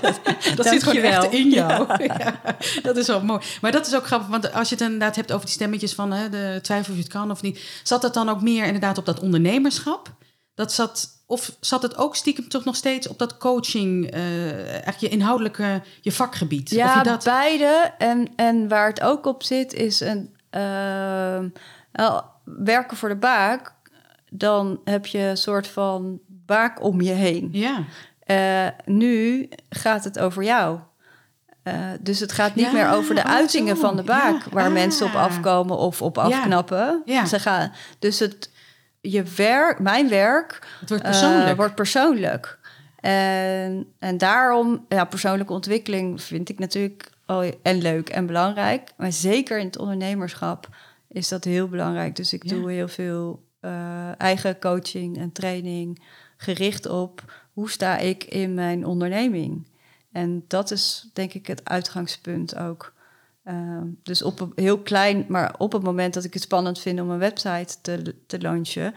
[0.00, 0.20] dat,
[0.56, 1.86] dat zit gewoon echt in jou.
[2.02, 2.40] Ja,
[2.82, 3.40] dat is wel mooi.
[3.60, 6.12] Maar dat is ook grappig, want als je het inderdaad hebt over die stemmetjes van
[6.12, 8.98] hè, de twijfel of je het kan of niet, zat dat dan ook meer inderdaad
[8.98, 10.14] op dat ondernemerschap?
[10.54, 15.00] Dat zat, of zat het ook stiekem toch nog steeds op dat coaching, eh echt
[15.00, 16.70] je inhoudelijke, je vakgebied?
[16.70, 17.92] of Ja, je dat, beide.
[17.98, 20.34] En, en waar het ook op zit, is een
[21.92, 23.72] nou, werken voor de baak.
[24.30, 27.48] Dan heb je een soort van baak om je heen.
[27.52, 27.84] ja.
[28.20, 30.78] Eh, nu gaat het over jou.
[31.62, 33.82] Eh, dus het gaat niet Ja, meer over de oh, uitingen zo.
[33.82, 34.72] van de baak, Ja, waar ah.
[34.72, 37.02] mensen op afkomen of op afknappen.
[37.04, 37.24] Ja.
[37.26, 38.50] Ze gaan, dus het,
[39.00, 41.56] je werk, mijn werk Het wordt eh, persoonlijk.
[41.56, 42.58] wordt persoonlijk.
[43.00, 48.90] En, en daarom, ja, persoonlijke ontwikkeling vind ik natuurlijk oh, en leuk en belangrijk.
[48.96, 50.68] Maar zeker in het ondernemerschap
[51.08, 52.16] is dat heel belangrijk.
[52.16, 56.02] Dus ik doe heel veel eh, eigen coaching en training
[56.40, 59.68] gericht op hoe sta ik in mijn onderneming.
[60.12, 62.92] En dat is denk ik het uitgangspunt ook.
[63.44, 67.00] Ehm, dus op een heel klein, maar op het moment dat ik het spannend vind
[67.00, 68.94] om een website te, te launchen,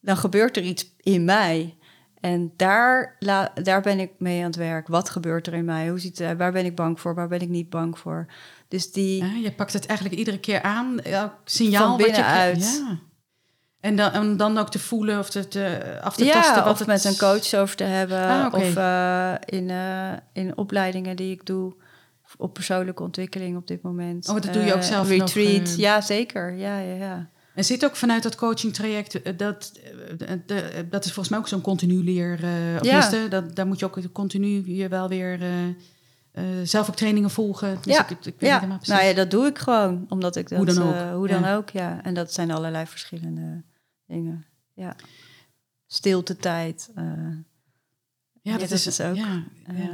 [0.00, 1.76] dan gebeurt er iets in mij.
[2.20, 4.88] En daar, la, daar ben ik mee aan het werk.
[4.88, 5.88] Wat gebeurt er in mij?
[5.88, 6.38] Hoe ziet uit?
[6.38, 7.14] Waar ben ik bang voor?
[7.14, 8.26] Waar ben ik niet bang voor?
[8.68, 9.24] Dus die.
[9.24, 12.82] Ja, je pakt het eigenlijk iedere keer aan, elk signaal Van wat je binnenuit.
[12.88, 12.98] Ja.
[13.80, 16.62] En dan, en dan ook te voelen of te, te af te ja, tasten.
[16.64, 18.22] Wat of het- met een coach over te hebben.
[18.22, 18.54] Ah.
[18.54, 21.74] Of eh, in, eh, in opleidingen die ik doe.
[22.36, 24.28] Op persoonlijke ontwikkeling op dit moment.
[24.28, 26.52] Oh, dat doe je ook Eh, zelf nog, Retreat, eh, ja zeker.
[26.52, 27.28] Ja, ja, ja.
[27.54, 29.72] En zit ook vanuit dat coaching traject, dat,
[30.46, 32.32] de, dat is volgens mij ook zo'n continu leer.
[32.80, 33.10] of Ja.
[33.28, 35.38] dat, daar moet je ook continu je wel weer
[36.38, 37.78] eh, eh, zelf ook trainingen volgen.
[37.82, 38.94] Dus ja, ik, ik weet niet ja.
[38.94, 40.06] nou ja, dat doe ik gewoon.
[40.08, 40.58] Omdat ik dat...
[40.58, 41.56] Hoe dan ook, eh, hoe dan ja.
[41.56, 42.02] ook, ja.
[42.02, 43.62] En dat zijn allerlei verschillende
[44.06, 44.46] dingen.
[44.74, 44.96] Ja.
[45.86, 46.90] Stiltetijd.
[46.94, 47.04] eh
[48.42, 49.90] ja, dat, is, is ook, Ja, eh, ja.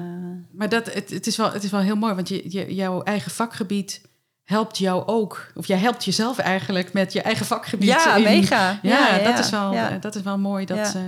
[0.50, 3.02] Maar dat, het, het, is wel, het is wel heel mooi, want je, je, jouw
[3.02, 4.00] eigen vakgebied
[4.44, 5.46] helpt jou ook.
[5.54, 7.88] Of jij helpt jezelf eigenlijk met je eigen vakgebied.
[7.88, 8.78] ja, in- mega.
[8.82, 9.90] Ja, ja, dat, Is wel, ja.
[9.90, 11.02] eh, dat is wel mooi dat, eh,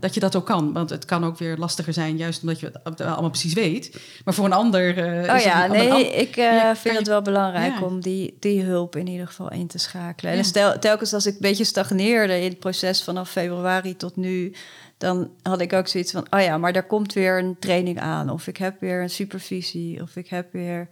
[0.00, 0.72] dat je dat ook kan.
[0.72, 4.00] Want het kan ook weer lastiger zijn, juist omdat je het allemaal precies weet.
[4.24, 4.98] Maar voor een ander.
[4.98, 6.34] eh, Oh is ja, nee, ik
[6.76, 10.32] vind het wel belangrijk om die, die hulp in ieder geval in te schakelen.
[10.32, 14.54] En stel, telkens als ik een beetje stagneerde in het proces vanaf februari tot nu,
[14.98, 18.30] dan had ik ook zoiets van, oh ja, maar daar komt weer een training aan.
[18.30, 20.02] Of ik heb weer een supervisie.
[20.02, 20.88] Of ik heb weer,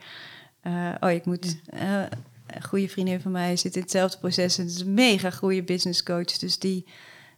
[0.64, 1.57] eh, oh, ik moet...
[1.66, 2.03] eh,
[2.46, 5.62] een goede vriendin van mij zit in hetzelfde proces en het is een mega goede
[5.62, 6.24] business coach.
[6.38, 6.87] Dus die,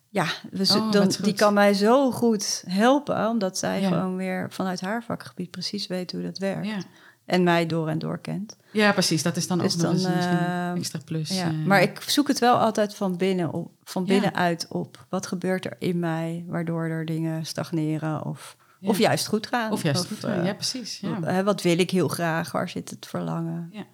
[0.08, 3.88] ja, we, Oh, dan, die kan mij zo goed helpen, omdat zij Ja.
[3.88, 6.66] gewoon weer vanuit haar vakgebied precies weet hoe dat werkt.
[6.66, 6.78] ja.
[7.24, 8.56] En mij door en door kent.
[8.70, 9.22] ja, precies.
[9.22, 11.28] Dat is dan Dus ook nog eens misschien eh, een extra plus.
[11.28, 11.50] ja.
[11.50, 15.06] Maar ik zoek het wel altijd van, binnen op, van binnenuit op.
[15.08, 18.56] Wat gebeurt er in mij waardoor er dingen stagneren of,
[18.87, 18.92] Ja.
[18.92, 19.72] of juist goed gaan?
[19.72, 20.20] Of juist goed.
[20.20, 21.01] ja, precies.
[21.01, 21.42] Ja.
[21.42, 22.53] wat wil ik heel graag?
[22.53, 23.68] Waar zit het verlangen?
[23.72, 23.85] Ja.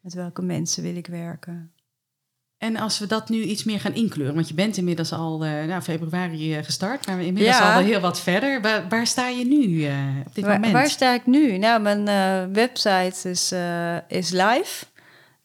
[0.00, 1.72] Met welke mensen wil ik werken?
[2.58, 5.64] En als we dat nu iets meer gaan inkleuren, want je bent inmiddels al eh
[5.64, 7.74] nou, februari eh, gestart, maar inmiddels Ja.
[7.74, 8.60] al heel wat verder.
[8.60, 10.72] Waar, waar sta je nu eh, op dit Waar, moment?
[10.72, 11.58] waar sta ik nu?
[11.58, 12.04] Nou, mijn
[12.52, 13.52] website is,
[14.08, 14.84] is live.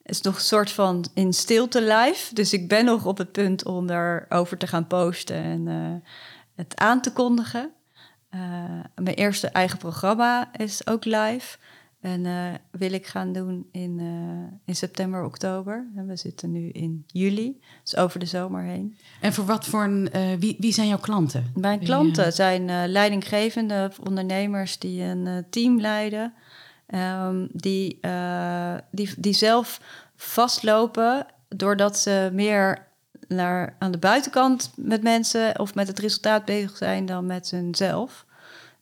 [0.03, 2.33] is nog een soort van in stilte live.
[2.33, 5.67] Dus ik ben nog op het punt om daarover te gaan posten en
[6.55, 7.71] het aan te kondigen.
[8.37, 11.57] Eh, mijn eerste eigen programma is ook live.
[12.01, 12.33] En eh,
[12.71, 15.87] wil ik gaan doen in, eh, in september, oktober.
[15.95, 18.97] En we zitten nu in juli, dus over de zomer heen.
[19.21, 21.51] En voor wat voor een, wie, wie zijn jouw klanten?
[21.55, 26.33] Mijn klanten zijn leidinggevende ondernemers die een team leiden.
[26.87, 27.99] ehm, die,
[28.91, 29.81] die, die zelf
[30.15, 32.87] vastlopen doordat ze meer
[33.27, 38.25] naar, aan de buitenkant met mensen of met het resultaat bezig zijn dan met hunzelf.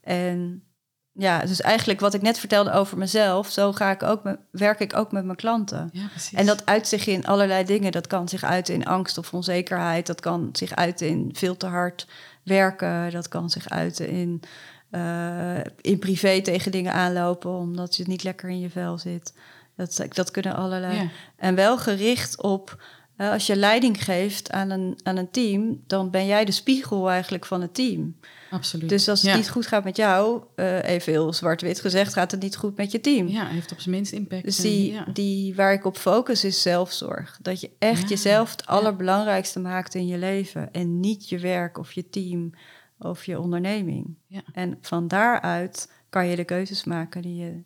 [0.05, 0.63] En
[1.11, 4.79] ja, dus eigenlijk wat ik net vertelde over mezelf, zo ga ik ook met, werk
[4.79, 5.89] ik ook met mijn klanten.
[5.93, 6.07] Ja.
[6.33, 7.91] En dat uit zich in allerlei dingen.
[7.91, 10.07] Dat kan zich uiten in angst of onzekerheid.
[10.07, 12.07] Dat kan zich uiten in veel te hard
[12.43, 13.11] werken.
[13.11, 14.41] Dat kan zich uiten in,
[14.89, 19.33] eh, in privé tegen dingen aanlopen omdat je niet lekker in je vel zit.
[19.75, 20.95] Dat, dat kunnen allerlei.
[20.95, 21.09] Ja.
[21.35, 22.83] En wel gericht op
[23.17, 27.09] Uh, als je leiding geeft aan een, aan een team, dan ben jij de spiegel
[27.09, 28.15] eigenlijk van het team.
[28.49, 28.89] Absoluut.
[28.89, 32.41] Dus als het niet goed gaat met jou, uh, even heel zwart-wit gezegd, gaat het
[32.41, 33.27] niet goed met je team.
[33.27, 34.43] Ja, heeft op zijn minst impact.
[34.43, 35.05] Dus die, ja.
[35.13, 37.39] die waar ik op focus is zelfzorg.
[37.41, 40.71] Dat je echt Ja, jezelf het allerbelangrijkste maakt in je leven.
[40.71, 42.53] En niet je werk of je team
[42.99, 44.15] of je onderneming.
[44.27, 44.43] Ja.
[44.53, 47.63] En van daaruit kan je de keuzes maken die je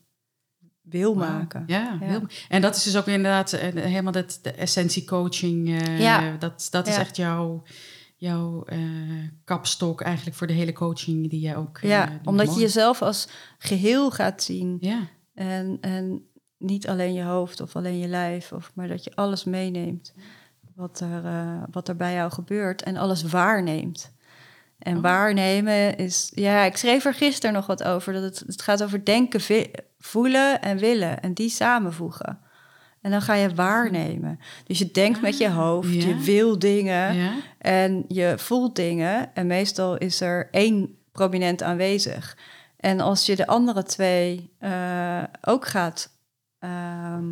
[0.90, 1.64] wil maken.
[1.68, 1.98] Ja,
[2.50, 5.68] en dat is dus ook inderdaad eh, helemaal dat, de essentie coaching.
[5.82, 6.36] eh, Ja.
[6.40, 7.64] Dat, dat is echt jouw,
[8.16, 8.78] jouw eh,
[9.44, 11.80] kapstok eigenlijk voor de hele coaching die jij ook...
[11.82, 14.78] Ja, omdat je jezelf als geheel gaat zien.
[14.80, 16.24] Ja, En, en
[16.58, 20.14] niet alleen je hoofd of alleen je lijf, of, maar dat je alles meeneemt
[20.76, 21.24] wat er,
[21.72, 24.12] wat er bij jou gebeurt en alles waarneemt.
[24.80, 25.02] En Oh.
[25.02, 29.06] waarnemen is, ja, ik schreef er gisteren nog wat over, dat het, het gaat over
[29.06, 29.42] denken,
[30.00, 32.40] voelen en willen en die samenvoegen.
[33.02, 34.40] En dan ga je waarnemen.
[34.64, 36.08] Dus je denkt met je Ah, hoofd, ja.
[36.08, 37.32] je wil dingen ja.
[37.58, 39.36] en je voelt dingen.
[39.36, 42.38] En meestal is er één prominent aanwezig.
[42.78, 46.18] En als je de andere twee eh, ook gaat,
[46.60, 47.26] ehm,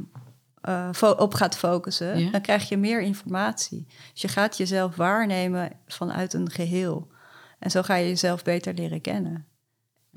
[0.62, 2.32] eh, op gaat focussen, Ja.
[2.32, 3.86] dan krijg je meer informatie.
[4.12, 7.08] Dus je gaat jezelf waarnemen vanuit een geheel.
[7.60, 9.45] En zo ga je jezelf beter leren kennen.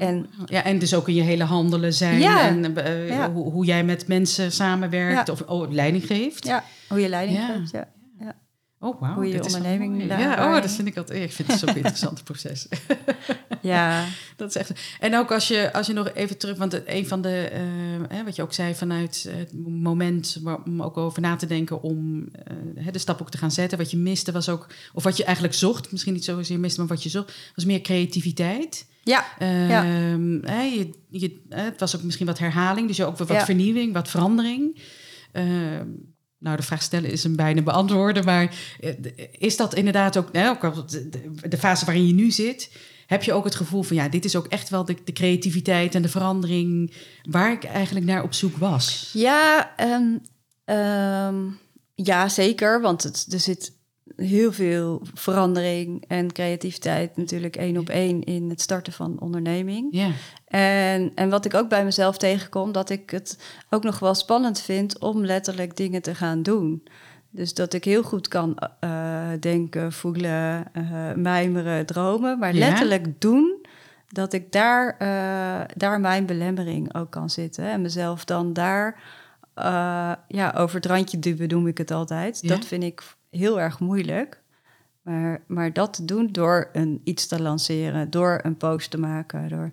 [0.01, 2.47] En Ja, en dus ook in je hele handelen zijn Ja.
[2.49, 3.33] en eh, Ja.
[3.33, 5.33] hoe, hoe jij met mensen samenwerkt Ja.
[5.33, 6.45] of oh, leiding geeft.
[6.47, 7.71] ja, hoe je leiding geeft.
[7.71, 7.89] Ja.
[8.83, 9.15] Oh, wauw.
[9.15, 11.23] Hoe je onderneming daar- Ja, oh, dat vind ik altijd.
[11.23, 12.69] Ik vind het zo'n interessant proces.
[13.63, 14.05] Ja,
[14.37, 14.73] Dat is echt.
[15.01, 17.61] En ook als je, als je nog even terug, want een van de, eh,
[18.09, 21.83] hè, wat je ook zei vanuit het moment waar- om ook over na te denken
[21.83, 22.29] om
[22.77, 23.79] eh, de stap ook te gaan zetten.
[23.79, 26.89] Wat je miste was ook, of wat je eigenlijk zocht, misschien niet zozeer miste, maar
[26.89, 28.87] wat je zocht, was meer creativiteit.
[29.03, 29.85] ja, Ja.
[29.85, 33.37] Ehm, hè, je, je, het was ook misschien wat herhaling, dus je ook weer wat
[33.37, 33.45] Ja.
[33.45, 34.79] vernieuwing, wat verandering.
[35.33, 35.87] Ehm,
[36.39, 38.95] nou, de vraag stellen is een bijna beantwoorden, maar eh,
[39.39, 40.89] is dat inderdaad ook, hè, ook
[41.51, 42.71] de fase waarin je nu zit,
[43.11, 45.95] heb je ook het gevoel van ja, dit is ook echt wel de, de creativiteit
[45.95, 49.11] en de verandering waar ik eigenlijk naar op zoek was?
[49.13, 51.49] Ja, ehm,
[51.95, 52.81] ja, zeker.
[52.81, 53.73] Want het, er zit
[54.17, 59.89] heel veel verandering en creativiteit natuurlijk één op één in het starten van onderneming.
[59.91, 60.11] Ja,
[60.45, 63.39] En, en wat ik ook bij mezelf tegenkom, dat ik het
[63.71, 66.83] ook nog wel spannend vind om letterlijk dingen te gaan doen.
[67.31, 72.59] Dus dat ik heel goed kan eh, denken, voelen, eh, mijmeren, dromen, maar Ja.
[72.59, 73.67] letterlijk doen,
[74.09, 77.65] dat ik daar, eh, daar mijn belemmering ook kan zitten.
[77.65, 79.01] En mezelf dan daar
[80.29, 82.39] ja, over het randje duwen, noem ik het altijd.
[82.41, 82.49] Ja.
[82.49, 84.43] Dat vind ik heel erg moeilijk.
[85.03, 89.49] Maar, maar dat te doen door een, iets te lanceren, door een post te maken,
[89.49, 89.71] door,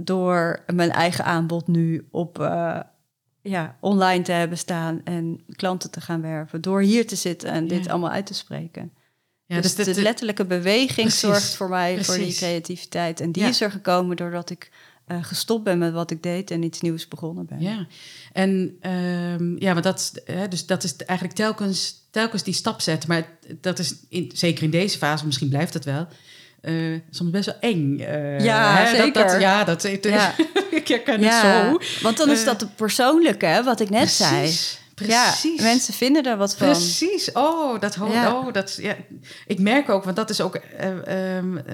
[0.00, 2.38] door mijn eigen aanbod nu op,
[3.42, 7.68] ja, online te hebben staan en klanten te gaan werven, door hier te zitten en
[7.68, 7.90] dit Ja.
[7.90, 8.92] allemaal uit te spreken.
[9.46, 13.20] ja dus dit- de letterlijke beweging Precies, zorgt voor mij voor die creativiteit.
[13.20, 13.48] En die Ja.
[13.48, 14.70] is er gekomen doordat ik
[15.06, 17.60] eh, gestopt ben met wat ik deed en iets nieuws begonnen ben.
[17.60, 17.86] Ja,
[18.32, 23.08] en ehm, ja, maar dat, hè, dus dat is eigenlijk telkens, telkens die stap zetten.
[23.08, 23.28] Maar
[23.60, 26.06] dat is in, zeker in deze fase, misschien blijft het wel,
[26.62, 26.74] eh,
[27.10, 27.98] soms best wel eng.
[28.00, 29.40] eh, Ja, hè, Dat, dat, zeker.
[29.40, 30.34] ja, dat Ja.
[30.70, 31.78] ik herken het zo.
[32.02, 34.52] want dan is Eh, dat het persoonlijke, hè, wat ik net zei.
[34.94, 36.66] Precies, Ja, mensen vinden er wat van.
[36.66, 37.32] Precies.
[37.32, 38.32] Oh, dat ho- Ja.
[38.38, 38.94] oh, dat ja.
[39.46, 40.54] Ik merk ook, want dat is ook.
[40.54, 40.88] eh,
[41.36, 41.64] ehm, eh,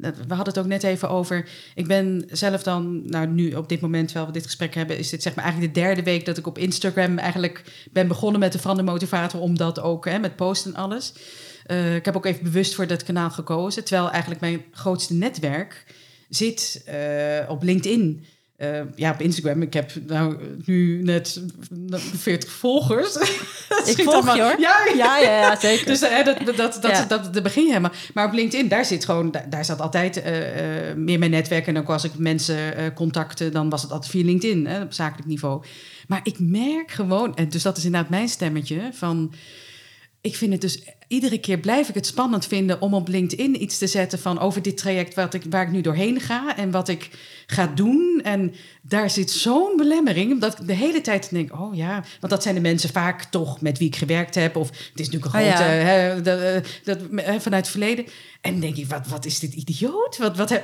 [0.00, 1.48] we hadden het ook net even over.
[1.74, 5.08] Ik ben zelf dan, nou nu op dit moment, terwijl we dit gesprek hebben, is
[5.08, 8.52] dit zeg maar eigenlijk de derde week dat ik op Instagram eigenlijk ben begonnen met
[8.52, 11.12] de verandermotivator, omdat ook hè, met posten en alles.
[11.70, 15.84] Eh, ik heb ook even bewust voor dat kanaal gekozen, terwijl eigenlijk mijn grootste netwerk
[16.28, 18.24] zit eh, op LinkedIn.
[18.56, 19.62] Eh, ja, op Instagram.
[19.62, 21.42] Ik heb nou nu net
[22.16, 23.16] 40 volgers.
[23.86, 24.60] Ik volg allemaal- je hoor.
[24.60, 25.18] Ja, ja.
[25.18, 25.86] Ja, zeker.
[25.86, 27.04] Dus dat, dat, dat, Ja.
[27.04, 27.92] dat, begin je helemaal.
[28.14, 30.22] Maar op LinkedIn, daar zit gewoon, daar, daar zat altijd
[30.96, 31.66] meer mijn netwerk.
[31.66, 35.28] En ook als ik mensen contacten, dan was het altijd via LinkedIn, hè, op zakelijk
[35.28, 35.62] niveau.
[36.06, 39.32] Maar ik merk gewoon, en dus dat is inderdaad mijn stemmetje, van
[40.20, 43.78] ik vind het dus iedere keer blijf ik het spannend vinden om op LinkedIn iets
[43.78, 46.88] te zetten van over dit traject wat ik, waar ik nu doorheen ga en wat
[46.88, 47.10] ik
[47.46, 48.20] ga doen.
[48.22, 52.42] En daar zit zo'n belemmering, omdat ik de hele tijd denk, oh ja, want dat
[52.42, 54.56] zijn de mensen vaak toch met wie ik gewerkt heb.
[54.56, 55.54] Of het is natuurlijk een Oh ja.
[55.54, 56.98] grote, hè, dat, eh, dat,
[57.42, 58.06] vanuit het verleden.
[58.40, 60.18] En denk ik, wat, wat is dit idioot?
[60.18, 60.60] Wat, wat,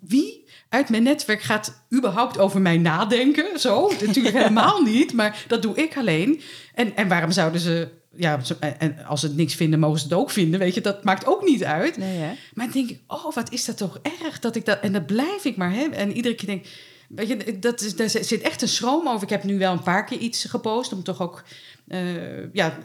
[0.00, 3.60] wie uit mijn netwerk gaat überhaupt over mij nadenken?
[3.60, 6.40] Zo, natuurlijk helemaal niet, maar dat doe ik alleen.
[6.74, 8.40] En, en waarom zouden ze ja,
[8.78, 10.60] en- als ze het niks vinden, mogen ze het ook vinden.
[10.60, 11.96] Weet je, dat maakt ook niet uit.
[11.96, 12.32] Nee, hè?
[12.54, 14.80] Maar dan denk ik, oh, wat is dat toch erg dat ik dat.
[14.80, 15.98] En dat blijf ik maar hebben.
[15.98, 16.70] En iedere keer denk ik,
[17.08, 19.22] weet je, dat is, daar zit echt een schroom over.
[19.22, 21.44] Ik heb nu wel een paar keer iets gepost om toch ook
[21.88, 22.78] eh, ja,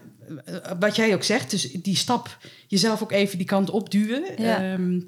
[0.45, 4.23] eh, wat jij ook zegt, dus die stap jezelf ook even die kant opduwen.
[4.37, 4.71] Ja.
[4.73, 4.99] Ehm,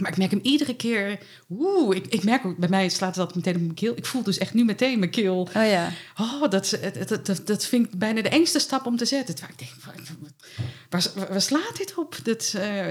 [0.00, 1.18] maar ik merk hem iedere keer.
[1.50, 3.96] Oeh, ik, ik merk ook bij mij slaat het altijd meteen op mijn keel.
[3.96, 5.48] Ik voel dus echt nu meteen mijn keel.
[5.56, 5.92] Oh ja.
[6.16, 9.34] Oh, dat, dat, dat, dat, dat vind ik bijna de engste stap om te zetten.
[9.34, 12.18] Terwijl ik denk, waar, waar, waar slaat dit op?
[12.22, 12.86] Dat, eh,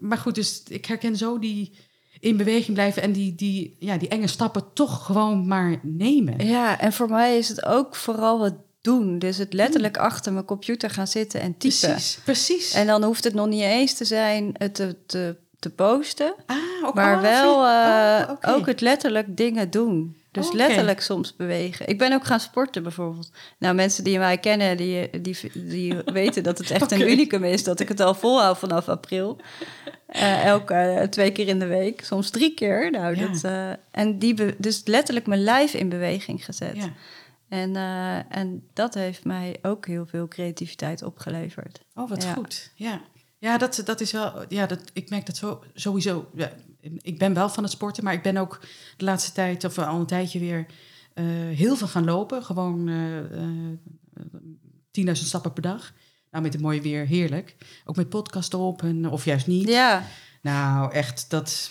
[0.00, 1.72] maar goed, dus ik herken zo die
[2.20, 6.46] in beweging blijven en die, die, ja, die enge stappen toch gewoon maar nemen.
[6.46, 8.54] Ja, en voor mij is het ook vooral het
[8.86, 9.18] doen.
[9.18, 11.78] Dus het letterlijk achter mijn computer gaan zitten en typen.
[11.90, 12.72] Precies, precies.
[12.72, 16.34] En dan hoeft het nog niet eens te zijn het te, te, te posten.
[16.46, 20.16] ah, ook Maar wel eh, oh, ook het letterlijk dingen doen.
[20.30, 20.56] Dus Oké.
[20.56, 21.88] letterlijk soms bewegen.
[21.88, 23.30] Ik ben ook gaan sporten bijvoorbeeld.
[23.58, 27.64] Nou, mensen die mij kennen, die, die, die weten dat het echt een unicum is.
[27.64, 29.36] Dat ik het al volhoud vanaf april.
[30.06, 32.90] Eh, elke eh, twee keer in de week, soms drie keer.
[32.90, 33.26] Nou, Ja.
[33.28, 36.76] dat, en die be- dus letterlijk mijn lijf in beweging gezet.
[36.76, 36.92] Ja.
[37.48, 37.76] En,
[38.28, 41.80] en dat heeft mij ook heel veel creativiteit opgeleverd.
[41.94, 42.32] Oh, wat Ja.
[42.32, 42.70] goed.
[42.74, 43.00] Ja,
[43.38, 44.44] ja dat, dat is wel.
[44.48, 46.30] Ja, dat, ik merk dat zo, sowieso.
[46.34, 46.52] Ja,
[47.00, 48.60] ik ben wel van het sporten, maar ik ben ook
[48.96, 50.66] de laatste tijd, of al een tijdje weer,
[51.14, 52.44] eh, heel veel gaan lopen.
[52.44, 53.48] Gewoon eh, eh,
[54.90, 55.92] 10.000 stappen per dag.
[56.30, 57.56] Nou, met het mooie weer, heerlijk.
[57.84, 59.68] Ook met podcast op, en, of juist niet.
[59.68, 60.02] Ja,
[60.42, 61.70] Nou, echt, dat.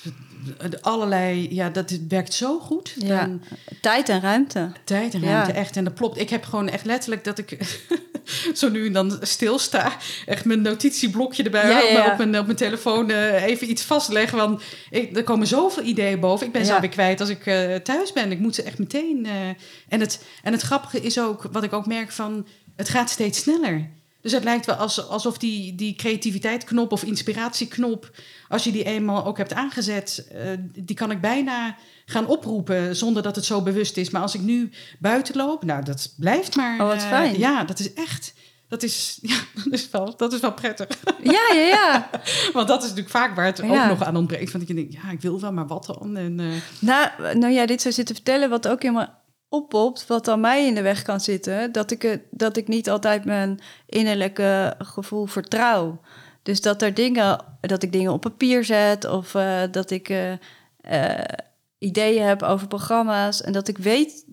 [0.81, 2.95] Allerlei, ja, dat werkt zo goed.
[2.99, 3.25] Ja.
[3.25, 3.41] Dan
[3.81, 4.71] tijd en ruimte.
[4.83, 5.27] tijd en Ja.
[5.31, 5.77] ruimte, echt.
[5.77, 6.17] En dat klopt.
[6.19, 7.51] Ik heb gewoon echt letterlijk dat ik
[8.53, 9.97] zo nu en dan stilsta.
[10.25, 11.69] Echt mijn notitieblokje erbij.
[11.69, 14.37] Ja, maar op mijn, op mijn telefoon eh, even iets vastleggen.
[14.37, 16.45] Want ik, er komen zoveel ideeën boven.
[16.47, 16.75] Ik ben ze Ja.
[16.75, 18.31] alweer kwijt als ik eh, thuis ben.
[18.31, 19.25] Ik moet ze echt meteen...
[19.25, 19.47] eh,
[19.89, 22.47] en, het, en het grappige is ook, wat ik ook merk van...
[22.75, 23.89] Het gaat steeds sneller.
[24.25, 28.11] Dus het lijkt wel als, alsof die, die creativiteitsknop of inspiratieknop...
[28.49, 30.27] als je die eenmaal ook hebt aangezet...
[30.31, 34.09] eh, die kan ik bijna gaan oproepen zonder dat het zo bewust is.
[34.09, 36.79] Maar als ik nu buiten loop, nou, dat blijft maar...
[36.81, 37.37] Oh, wat eh, fijn.
[37.37, 38.33] ja, dat is echt...
[38.67, 40.87] Dat is, ja, dat is, wel, dat is wel prettig.
[41.23, 42.09] Ja, ja, ja.
[42.53, 44.51] Want dat is natuurlijk vaak waar het ook nog aan ontbreekt.
[44.51, 46.17] Want ik denk, ja, ik wil wel, maar wat dan?
[46.17, 46.45] En, eh,
[46.79, 49.23] Nou, nou ja, dit zou zitten vertellen wat ook helemaal
[49.55, 52.89] oppopt, wat dan mij in de weg kan zitten, dat ik, het, dat ik niet
[52.89, 55.99] altijd mijn innerlijke gevoel vertrouw.
[56.43, 60.31] Dus dat er dingen, dat ik dingen op papier zet of eh, dat ik eh,
[60.81, 61.37] eh,
[61.77, 64.25] ideeën heb over programma's en dat ik weet,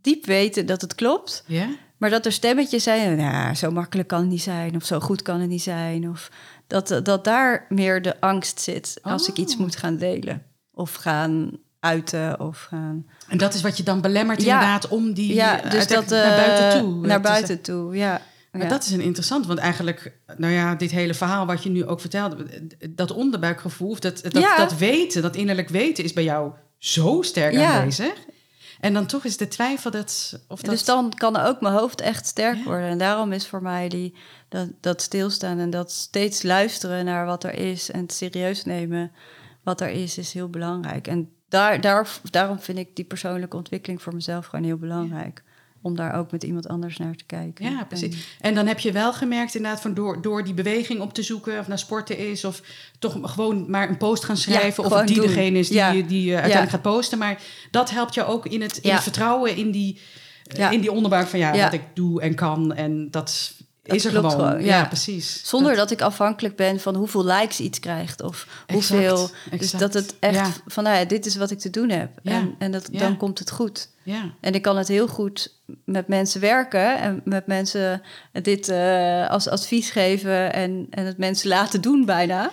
[0.00, 1.68] diep weten dat het klopt, ja?
[1.96, 5.22] maar dat er stemmetjes zijn, nou, zo makkelijk kan het niet zijn of zo goed
[5.22, 6.30] kan het niet zijn of
[6.66, 9.60] dat, dat daar meer de angst zit als ik iets Oh.
[9.60, 10.42] moet gaan delen
[10.72, 13.06] of gaan uiten of gaan.
[13.28, 14.52] En dat is wat je dan belemmert Ja.
[14.52, 17.02] inderdaad om die Ja, eh, dus dat naar buiten eh, toe.
[17.02, 18.20] eh, Naar te buiten toe, ja.
[18.52, 18.68] Maar ja.
[18.68, 22.00] dat is een interessant, want eigenlijk, nou ja, dit hele verhaal wat je nu ook
[22.00, 24.56] vertelde, dat onderbuikgevoel, of dat, dat, Ja.
[24.56, 28.12] dat weten, dat innerlijk weten, is bij jou zo sterk aanwezig.
[28.80, 30.40] En dan toch is de twijfel dat.
[30.48, 32.62] Of dat Dus dan kan ook mijn hoofd echt sterk Ja.
[32.64, 32.88] worden.
[32.88, 34.14] En daarom is voor mij die,
[34.48, 39.12] dat, dat stilstaan en dat steeds luisteren naar wat er is en het serieus nemen
[39.64, 41.06] wat er is, is heel belangrijk.
[41.06, 45.42] En daar, daar, daarom vind ik die persoonlijke ontwikkeling voor mezelf gewoon heel belangrijk.
[45.82, 47.70] Om daar ook met iemand anders naar te kijken.
[47.70, 48.36] Ja, precies.
[48.40, 51.58] En dan heb je wel gemerkt inderdaad van door, door die beweging op te zoeken,
[51.58, 52.62] of naar sporten is, of
[52.98, 55.26] toch gewoon maar een post gaan schrijven, of die doen.
[55.26, 55.92] degene is die, Ja.
[55.92, 57.18] die je uiteindelijk gaat posten.
[57.18, 60.00] Maar dat helpt je ook in het, in het vertrouwen in die,
[60.42, 60.70] Ja.
[60.70, 62.74] in die onderbuik van ja, wat ik doe en kan.
[62.74, 63.54] En Dat
[63.94, 64.30] is er gewoon.
[64.30, 64.78] gewoon, ja.
[64.78, 64.84] ja.
[64.84, 65.40] precies.
[65.44, 69.30] Zonder dat, ik afhankelijk ben van hoeveel likes iets krijgt of hoeveel.
[69.58, 70.50] Dus dat het echt Ja.
[70.66, 72.10] van, nou ja, dit is wat ik te doen heb.
[72.22, 72.32] Ja.
[72.32, 72.98] En, en dat, Ja.
[72.98, 73.88] dan komt het goed.
[74.02, 74.22] Ja.
[74.40, 78.02] En ik kan het heel goed met mensen werken en met mensen
[78.42, 82.50] dit eh, als advies geven en, en het mensen laten doen bijna.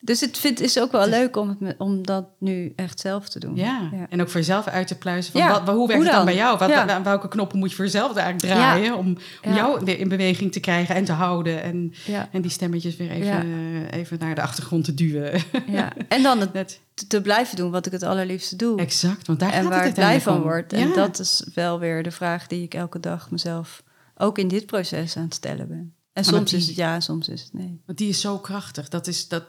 [0.00, 3.56] Dus het is ook wel leuk om, het, om dat nu echt zelf te doen.
[3.56, 3.90] Ja.
[4.08, 5.32] en ook voor jezelf uit te pluizen.
[5.32, 6.58] Van Ja, wat, hoe werkt hoe het dan bij jou?
[6.58, 7.02] Wat, Ja.
[7.02, 10.60] Welke knoppen moet je voor jezelf eigenlijk draaien om, om jou weer in beweging te
[10.60, 11.62] krijgen en te houden?
[11.62, 11.92] En,
[12.32, 15.42] en die stemmetjes weer even, even naar de achtergrond te duwen.
[15.66, 15.92] ja.
[16.08, 16.80] En dan het Net.
[17.08, 18.80] te, blijven doen wat ik het allerliefste doe.
[18.80, 20.72] Exact, want daar en gaat waar het ik blij van word.
[20.72, 23.82] En dat is wel weer de vraag die ik elke dag mezelf
[24.16, 25.92] ook in dit proces aan het stellen ben.
[26.18, 27.80] En Maar soms die- is het ja, soms is het nee.
[27.86, 28.88] Want die is zo krachtig.
[28.88, 29.44] Dat is, dat,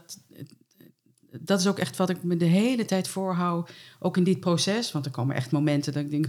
[1.40, 3.72] dat is ook echt wat ik me de hele tijd voorhoud.
[4.00, 4.92] Ook in dit proces.
[4.92, 6.28] Want er komen echt momenten dat ik denk...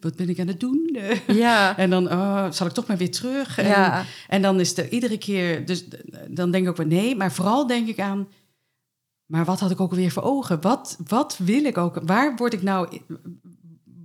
[0.00, 0.96] Wat ben ik aan het doen?
[1.26, 3.58] Ja, En dan oh, zal ik toch maar weer terug.
[3.58, 4.04] En, ja.
[4.28, 5.66] en dan is er iedere keer...
[5.66, 5.84] Dus
[6.28, 7.16] dan denk ik ook weer nee.
[7.16, 8.28] Maar vooral denk ik aan...
[9.26, 10.60] Maar wat had ik ook weer voor ogen?
[10.60, 12.00] Wat, wat wil ik ook?
[12.04, 13.00] Waar word ik nou...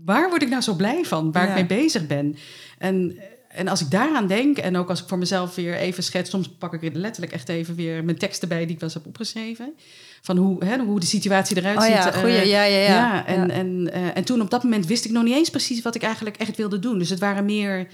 [0.05, 1.31] Waar word ik nou zo blij van?
[1.31, 1.49] Waar Ja.
[1.55, 2.35] ik mee bezig ben?
[2.77, 3.17] En,
[3.57, 4.57] en als ik daaraan denk...
[4.57, 6.29] En ook als ik voor mezelf weer even schets...
[6.29, 8.57] Soms pak ik letterlijk echt even weer mijn teksten bij...
[8.65, 9.73] die ik wel eens heb opgeschreven.
[10.21, 11.93] Van hoe, hè, hoe de situatie eruit Oh ziet.
[11.93, 12.87] ja, eh, ja, ja, ja.
[12.87, 13.53] ja, en, Ja.
[13.53, 16.03] En, eh, en toen op dat moment wist ik nog niet eens precies wat ik
[16.03, 16.99] eigenlijk echt wilde doen.
[16.99, 17.87] Dus het waren meer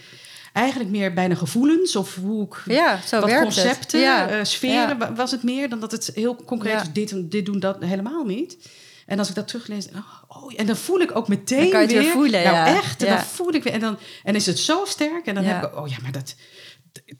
[0.53, 3.99] eigenlijk meer bijna gevoelens of hoe ik Ja, zo wat concepten.
[3.99, 4.27] Ja.
[4.29, 6.93] eh, sferen wa- was het meer dan dat het heel concreet was.
[6.93, 8.57] Dit, dit doen dat helemaal niet.
[9.05, 11.79] En als ik dat teruglees, oh, oh, en dan voel ik ook meteen Dan kan
[11.79, 12.67] je het weer weer, voelen, nou ja.
[12.77, 13.15] echt, en Ja.
[13.15, 15.49] dan voel ik weer en dan en is het zo sterk en dan Ja.
[15.59, 16.35] heb ik, oh ja, maar dat,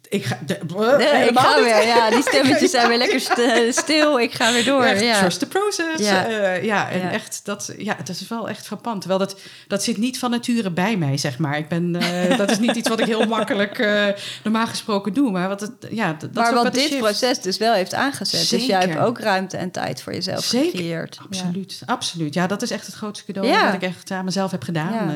[0.09, 0.57] ik ga, de,
[0.97, 1.85] Nee, ik helemaal ga weer.
[1.87, 4.19] Ja, die stemmetjes zijn weer lekker st- stil.
[4.19, 4.83] Ik ga weer door.
[4.83, 6.07] Echt, Ja, trust the process.
[6.09, 6.27] Ja.
[6.29, 7.11] Ja, ja en Ja.
[7.11, 8.99] echt, dat, ja, dat is wel echt frappant.
[9.01, 11.57] Terwijl dat, dat zit niet van nature bij mij, zeg maar.
[11.57, 14.05] Ik ben, eh, dat is niet iets wat ik heel makkelijk eh,
[14.43, 15.31] normaal gesproken doe.
[15.31, 16.97] Maar wat, het, ja, dat, maar wat dit shift.
[16.99, 18.49] proces dus wel heeft aangezet.
[18.49, 20.69] Dus jij hebt ook ruimte en tijd voor jezelf Zeker.
[20.71, 21.15] gecreëerd.
[21.19, 21.23] Ja.
[21.25, 22.33] Absoluut, absoluut.
[22.33, 25.09] Ja, dat is echt het grootste cadeau dat ik echt aan mezelf heb gedaan.
[25.09, 25.15] Eh,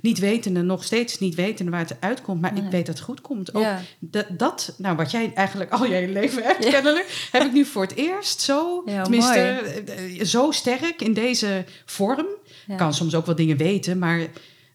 [0.00, 2.40] niet wetende, nog steeds niet wetende waar het uitkomt.
[2.40, 2.62] Maar Nee.
[2.62, 3.54] ik weet dat het goed komt.
[3.54, 3.80] Ook Ja.
[3.98, 7.28] dat, dat, nou wat jij eigenlijk al je leven hebt kennelijk...
[7.32, 10.18] heb ik nu voor het eerst zo, Ja, tenminste, mooi.
[10.18, 12.26] eh, zo sterk in deze vorm.
[12.66, 12.76] Ja.
[12.76, 14.26] kan soms ook wel dingen weten, maar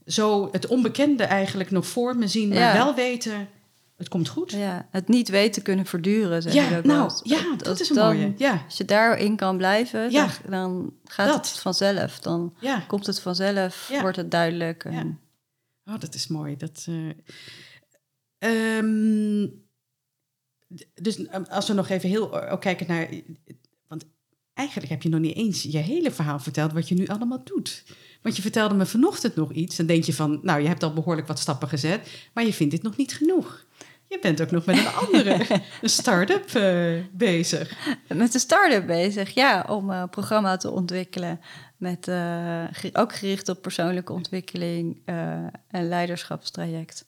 [0.06, 3.50] zo het onbekende eigenlijk nog voor me zien, maar wel weten,
[3.98, 4.52] het komt goed.
[4.52, 7.22] Ja, het niet weten kunnen verduren, zeg Ja, ik nou, eens.
[7.24, 8.34] ja, Als- dat als is een dan- mooie.
[8.38, 10.28] Ja, Als je daarin kan blijven, Ja.
[10.50, 11.48] dan, dan gaat Dat.
[11.50, 12.20] het vanzelf.
[12.20, 12.84] Dan ja.
[12.88, 14.84] komt het vanzelf, wordt het duidelijk.
[14.86, 15.20] En.
[15.86, 16.58] Oh, dat is mooi.
[16.58, 16.95] Dat, eh,
[18.38, 19.45] ehm,
[20.75, 23.09] d- dus eh, als we nog even heel ook kijken naar.
[23.88, 24.05] Want
[24.53, 27.83] eigenlijk heb je nog niet eens je hele verhaal verteld wat je nu allemaal doet.
[28.21, 29.75] Want je vertelde me vanochtend nog iets.
[29.75, 32.73] Dan denk je van, nou, je hebt al behoorlijk wat stappen gezet, maar je vindt
[32.73, 33.65] dit nog niet genoeg.
[34.09, 35.45] Je bent ook nog met een andere,
[35.81, 37.88] een start-up eh, bezig.
[38.07, 41.39] Met de start-up bezig, ja, om een programma te ontwikkelen.
[41.77, 42.63] Met, eh,
[42.93, 47.05] ook gericht op persoonlijke ontwikkeling eh, en leiderschapstraject.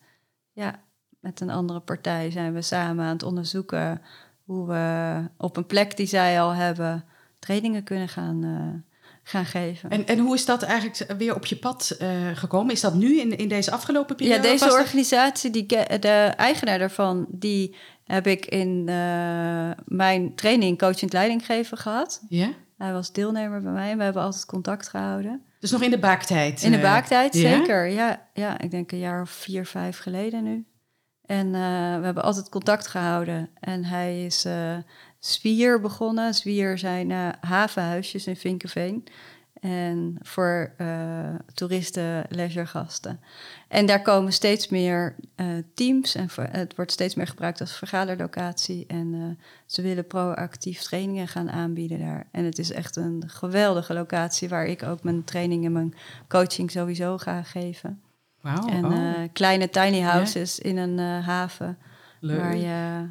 [0.53, 0.83] Ja,
[1.19, 4.01] met een andere partij zijn we samen aan het onderzoeken
[4.45, 7.05] hoe we op een plek die zij al hebben
[7.39, 9.89] trainingen kunnen gaan, eh, gaan geven.
[9.89, 12.73] En, en hoe is dat eigenlijk weer op je pad eh, gekomen?
[12.73, 14.47] Is dat nu in, in deze afgelopen periode?
[14.47, 15.65] Ja, deze organisatie, die,
[15.99, 22.21] de eigenaar daarvan, die heb ik in eh, mijn training coachend leidinggeven gehad.
[22.29, 22.49] Ja?
[22.77, 25.43] Hij was deelnemer bij mij en we hebben altijd contact gehouden.
[25.59, 26.63] Dus nog in de baaktijd?
[26.63, 27.87] In de baaktijd, zeker.
[27.87, 30.65] Ja, ja, ik denk een jaar of vier, vijf geleden nu.
[31.29, 33.49] En eh, we hebben altijd contact gehouden.
[33.59, 34.77] En hij is eh
[35.19, 36.33] Zwier begonnen.
[36.33, 39.03] Zwier zijn eh, havenhuisjes in Vinkenveen.
[39.61, 40.71] En voor
[41.53, 43.19] toeristen, leisuregasten.
[43.67, 45.15] En daar komen steeds meer
[45.73, 46.15] teams.
[46.15, 48.85] En het wordt steeds meer gebruikt als vergaderlocatie.
[48.87, 52.27] En ze willen proactief trainingen gaan aanbieden daar.
[52.31, 55.93] En het is echt een geweldige locatie waar ik ook mijn training en mijn
[56.27, 58.01] coaching sowieso ga geven.
[58.43, 61.77] En oh, eh, kleine tiny houses in een eh, haven.
[62.19, 62.39] leuk.
[62.39, 63.07] Waar je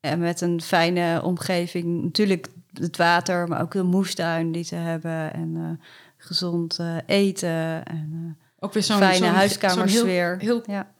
[0.00, 5.32] en met een fijne omgeving, natuurlijk het water, maar ook de moestuin die ze hebben.
[5.32, 10.36] En eh, gezond eten en Ook weer zo'n fijne zo'n huiskamersfeer.
[10.38, 10.90] Heel, heel ja.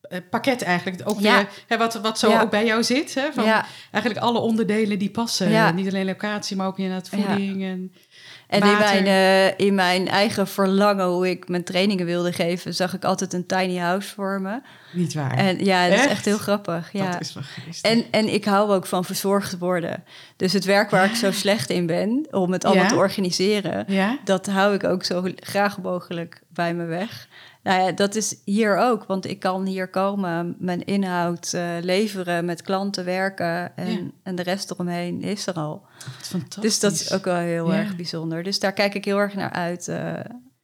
[0.00, 1.00] eh, pakket eigenlijk.
[1.04, 1.36] Ook Ja.
[1.36, 2.40] weer, hè, wat, wat zo Ja.
[2.40, 3.14] ook bij jou zit.
[3.14, 3.44] Hè, van.
[3.90, 5.74] Eigenlijk alle onderdelen die passen.
[5.74, 7.62] Niet alleen locatie, maar ook inderdaad voeding.
[7.64, 7.92] En,
[8.50, 12.94] En in mijn, eh, in mijn eigen verlangen, hoe ik mijn trainingen wilde geven, zag
[12.94, 14.60] ik altijd een tiny house voor me.
[14.92, 15.36] niet waar.
[15.36, 16.24] En ja, dat is Echt?
[16.24, 16.92] heel grappig.
[16.92, 17.10] Ja.
[17.10, 17.42] Dat is wel.
[17.82, 20.04] En, en ik hou ook van verzorgd worden.
[20.36, 22.88] Dus het werk waar ik zo slecht in ben, om het allemaal Ja?
[22.90, 24.18] te organiseren, ja?
[24.24, 27.28] dat hou ik ook zo graag mogelijk bij me weg.
[27.70, 32.44] Nou ja, dat is hier ook, want ik kan hier komen, mijn inhoud eh, leveren,
[32.44, 33.98] met klanten werken en, Ja.
[34.22, 35.82] en de rest eromheen is er al.
[36.22, 36.62] Fantastisch.
[36.62, 37.78] Dus dat is ook wel heel Ja.
[37.78, 38.42] erg bijzonder.
[38.42, 40.12] Dus daar kijk ik heel erg naar uit eh,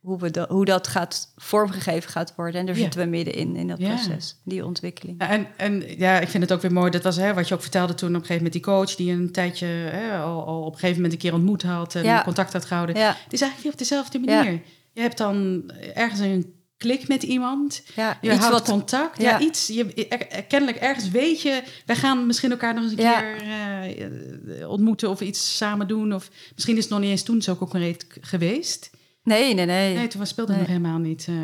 [0.01, 2.61] hoe, we dat, hoe dat gaat vormgegeven gaat worden.
[2.61, 5.21] En daar zitten we middenin in dat proces, die ontwikkeling.
[5.21, 6.91] En, en ja, ik vind het ook weer mooi.
[6.91, 8.95] Dat was hè, wat je ook vertelde toen op een gegeven moment die coach...
[8.95, 11.95] die een tijdje hè, al, al op een gegeven moment een keer ontmoet had...
[11.95, 12.97] en contact had gehouden.
[12.97, 14.63] Ja, Het is eigenlijk weer op dezelfde manier.
[14.93, 15.63] Je hebt dan
[15.95, 17.83] ergens een klik met iemand...
[17.95, 19.23] ja Je iets houdt wat contact.
[19.23, 19.41] Ja, ja.
[19.41, 19.67] iets.
[19.67, 23.21] Je, er- kennelijk ergens weet je, wij gaan misschien elkaar nog eens een Ja.
[23.21, 23.43] keer
[24.61, 26.15] eh, ontmoeten of iets samen doen.
[26.15, 28.91] Of misschien is het nog niet eens toen zo concreet geweest.
[29.23, 29.95] Nee, nee, nee.
[29.95, 30.71] Nee, toen was speelde het Nee.
[30.77, 31.27] nog helemaal niet.
[31.29, 31.35] eh.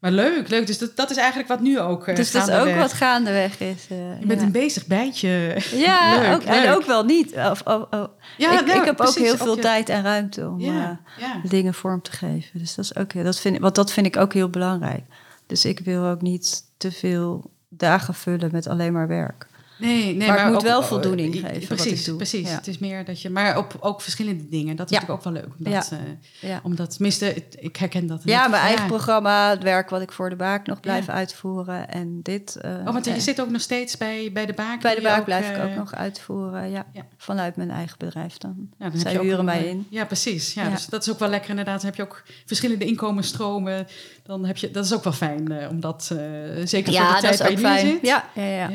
[0.00, 0.66] Maar leuk, leuk.
[0.66, 2.06] Dus dat, dat is eigenlijk wat nu ook.
[2.06, 3.86] eh, dus dat is ook wat gaandeweg is.
[3.88, 4.46] eh, Je bent ja.
[4.46, 5.56] een bezig bijtje.
[5.74, 7.34] Ja, Leuk, ook, en ook wel niet.
[7.34, 10.02] Of, of- of- Ja, ik, nou, ik heb precies, ook heel veel je- tijd en
[10.02, 12.58] ruimte om Ja, eh, dingen vorm te geven.
[12.58, 15.02] Dus dat is ook, dat vind want dat vind ik ook heel belangrijk.
[15.46, 19.46] Dus ik wil ook niet te veel dagen vullen met alleen maar werk.
[19.78, 22.16] Nee, nee, maar, het moet ook- wel oh, voldoening eh, geven Precies, wat ik doe.
[22.16, 22.48] precies.
[22.48, 22.54] Ja.
[22.54, 24.76] Het is meer dat je, maar op ook verschillende dingen.
[24.76, 25.00] Dat is Ja.
[25.00, 25.52] natuurlijk ook wel leuk.
[25.66, 26.60] Omdat, eh, Ja.
[26.62, 28.20] omdat tenminste, ik herken dat.
[28.24, 31.88] Ja, mijn eigen programma, het werk wat ik voor de baak nog blijf uitvoeren.
[31.88, 32.56] En dit.
[32.56, 34.80] eh, Oh, want je eh, zit ook nog steeds bij, bij de baak.
[34.80, 36.70] bij de baak blijf ik eh, ook nog uitvoeren.
[36.70, 38.68] Ja, vanuit mijn eigen bedrijf dan.
[38.78, 39.86] Ja, dan Zij heb je ook huren mij eh, in.
[39.90, 40.54] Ja, precies.
[40.54, 40.68] Ja.
[40.70, 41.76] Dus dat is ook wel lekker inderdaad.
[41.76, 43.86] Dan heb je ook verschillende inkomensstromen.
[44.22, 46.18] Dan heb je, dat is ook wel fijn, eh, omdat eh,
[46.64, 47.98] zeker voor de tijd waar je nu in zit.
[48.06, 48.68] Ja, ja, ja.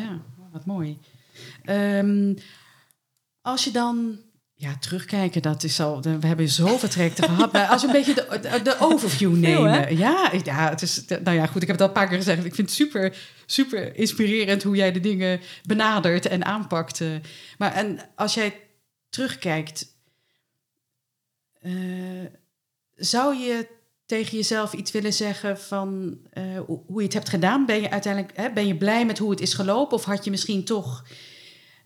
[0.54, 0.98] Wat mooi.
[1.64, 2.34] Ehm,
[3.42, 4.20] als je dan
[4.54, 6.02] ja, terugkijken, dat is al.
[6.02, 7.52] We hebben zoveel trajecten gehad.
[7.52, 9.98] Maar als we een beetje de, de, overview Veel, nemen.
[9.98, 11.06] Ja, ja, het is.
[11.08, 12.46] Nou ja, goed, ik heb het al een paar keer gezegd.
[12.46, 17.02] Ik vind het super, super inspirerend hoe jij de dingen benadert en aanpakt.
[17.02, 17.10] eh.
[17.58, 18.60] Maar en als jij
[19.10, 19.96] terugkijkt,
[21.60, 21.72] eh,
[22.96, 23.68] zou je
[24.06, 27.66] tegen jezelf iets willen zeggen van eh, hoe je het hebt gedaan?
[27.66, 29.98] Ben je uiteindelijk hè, ben je blij met hoe het is gelopen?
[29.98, 31.06] Of had je misschien toch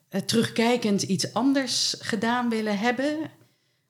[0.10, 3.18] eh, terugkijkend iets anders gedaan willen hebben?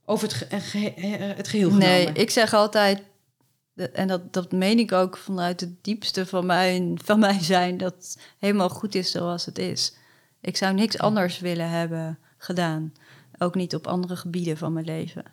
[0.05, 1.87] Over het, ge- eh, het geheel genomen?
[1.87, 3.01] Nee, ik zeg altijd,
[3.93, 7.93] en dat, dat meen ik ook vanuit het diepste van mijn, van mijn zijn, dat
[7.93, 9.93] het helemaal goed is zoals het is.
[10.41, 12.93] Ik zou niks anders willen hebben gedaan.
[13.37, 15.23] Ook niet op andere gebieden van mijn leven.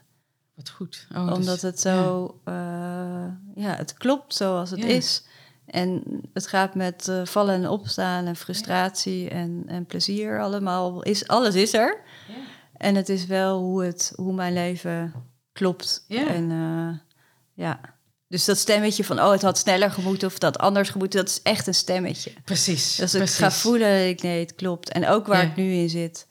[0.55, 1.07] Wat goed.
[1.15, 3.41] Oh, dus- Omdat het zo, ja.
[3.55, 4.87] ja, het klopt zoals het Ja.
[4.87, 5.25] is.
[5.67, 6.03] En
[6.33, 11.03] het gaat met eh, vallen en opstaan en frustratie en, en plezier allemaal.
[11.03, 12.01] Is, alles is er.
[12.29, 12.35] Ja.
[12.77, 15.13] En het is wel hoe, het, hoe mijn leven
[15.53, 16.05] klopt.
[16.09, 16.27] Ja.
[16.27, 16.99] En eh,
[17.67, 17.81] ja.
[18.29, 21.29] Dus dat stemmetje van, oh, het had sneller gemoeten of het had anders gemoeten, dat
[21.29, 22.33] is echt een stemmetje.
[22.45, 22.97] Precies.
[22.97, 23.39] Dus ik precies.
[23.39, 24.91] ga voelen, ik, nee, het klopt.
[24.93, 26.27] En ook waar ik nu in zit.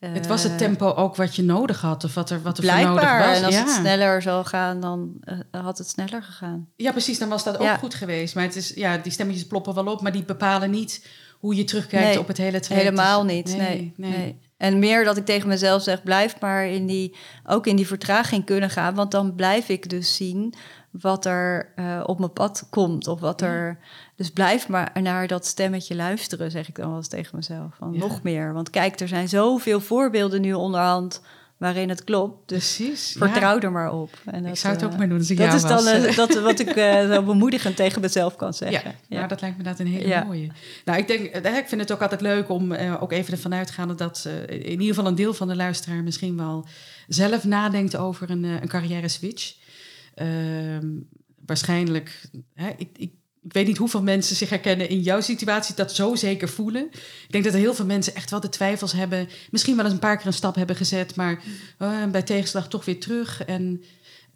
[0.00, 2.80] Het was het tempo ook wat je nodig had, of wat er, wat er voor
[2.80, 3.36] nodig was.
[3.36, 3.60] En als ja.
[3.64, 6.68] het sneller zou gaan, dan eh, had het sneller gegaan.
[6.76, 7.76] ja, precies, dan was dat ook Ja.
[7.76, 8.34] goed geweest.
[8.34, 11.06] Maar het is, ja, die stemmetjes ploppen wel op, maar die bepalen niet
[11.38, 12.88] hoe je terugkijkt Nee, op het hele traject.
[12.88, 13.56] Helemaal niet.
[13.56, 14.16] Nee, nee.
[14.16, 14.38] nee.
[14.56, 18.44] En meer dat ik tegen mezelf zeg, blijf maar in die, ook in die vertraging
[18.44, 18.94] kunnen gaan.
[18.94, 20.54] Want dan blijf ik dus zien
[20.90, 23.06] wat er eh, op mijn pad komt.
[23.06, 23.78] Of wat er.
[24.20, 27.74] Dus blijf maar naar dat stemmetje luisteren, zeg ik dan wel eens tegen mezelf.
[27.78, 27.98] Van Ja.
[27.98, 28.52] nog meer.
[28.52, 31.20] Want kijk, er zijn zoveel voorbeelden nu onderhand
[31.56, 32.48] waarin het klopt.
[32.48, 33.12] Dus Precies.
[33.12, 33.18] ja.
[33.28, 34.10] vertrouw er maar op.
[34.24, 36.40] En Ik zou het ook eh, maar doen als ik Dat is dan eh, dat,
[36.40, 38.94] wat ik eh, zo bemoedigend tegen mezelf kan zeggen.
[39.08, 40.24] Ja, nou, dat lijkt me inderdaad een hele Ja.
[40.24, 40.48] mooie.
[40.84, 41.20] Nou, ik denk,
[41.56, 44.86] ik vind het ook altijd leuk om eh, ook even ervan uitgaande dat in ieder
[44.86, 46.66] geval een deel van de luisteraar misschien wel
[47.08, 49.54] zelf nadenkt over een, een carrière switch.
[50.14, 50.86] Ehm,
[51.46, 52.20] waarschijnlijk,
[52.54, 53.12] hè, ik, ik,
[53.42, 56.88] ik weet niet hoeveel mensen zich herkennen in jouw situatie, dat zo zeker voelen.
[56.92, 59.94] Ik denk dat er heel veel mensen echt wel de twijfels hebben, misschien wel eens
[59.94, 61.42] een paar keer een stap hebben gezet, maar
[61.78, 63.44] eh, bij tegenslag toch weer terug.
[63.44, 63.82] En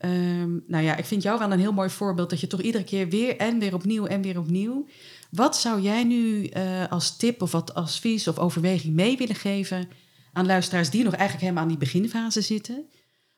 [0.05, 2.85] Ehm, nou ja, ik vind jou wel een heel mooi voorbeeld dat je toch iedere
[2.85, 4.87] keer weer en weer opnieuw en weer opnieuw.
[5.31, 9.89] Wat zou jij nu eh, als tip of wat advies of overweging mee willen geven
[10.33, 12.89] aan luisteraars die nog eigenlijk helemaal aan die beginfase zitten?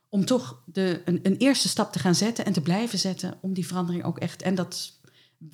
[0.08, 3.54] Om toch de, een, een eerste stap te gaan zetten en te blijven zetten om
[3.54, 4.95] die verandering ook echt en dat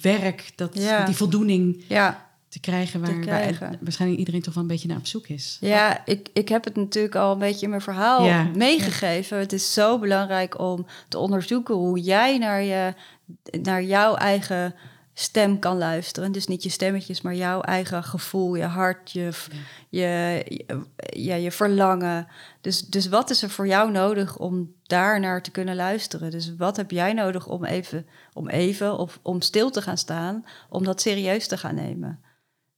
[0.01, 1.05] werk, dat, Ja.
[1.05, 3.79] die voldoening Ja, te krijgen waar, waar krijgen.
[3.81, 5.57] waarschijnlijk iedereen toch wel een beetje naar op zoek is.
[5.61, 9.39] Ja, ik, ik heb het natuurlijk al een beetje in mijn verhaal Ja, meegegeven.
[9.39, 12.95] Het is zo belangrijk om te onderzoeken hoe jij naar, je,
[13.63, 14.75] naar jouw eigen
[15.15, 16.33] stem kan luisteren.
[16.33, 19.33] Dus niet je stemmetjes, maar jouw eigen gevoel, je hart, je,
[19.89, 20.45] je,
[20.97, 22.27] ja, je verlangen.
[22.61, 26.31] Dus, dus wat is er voor jou nodig om daar naar te kunnen luisteren?
[26.31, 30.45] Dus wat heb jij nodig om even, om even of om stil te gaan staan,
[30.69, 32.21] om dat serieus te gaan nemen?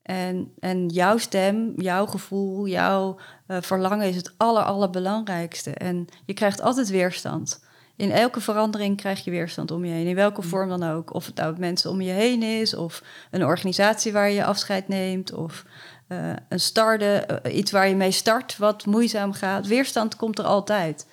[0.03, 5.71] En, en jouw stem, jouw gevoel, jouw eh, verlangen is het aller, allerbelangrijkste.
[5.71, 7.65] En je krijgt altijd weerstand.
[7.97, 11.15] In elke verandering krijg je weerstand om je heen, in welke vorm dan ook.
[11.15, 15.33] Of het nou mensen om je heen is, of een organisatie waar je afscheid neemt,
[15.33, 15.65] of
[16.07, 19.67] eh, een starten, eh, iets waar je mee start wat moeizaam gaat.
[19.67, 21.07] Weerstand komt er altijd.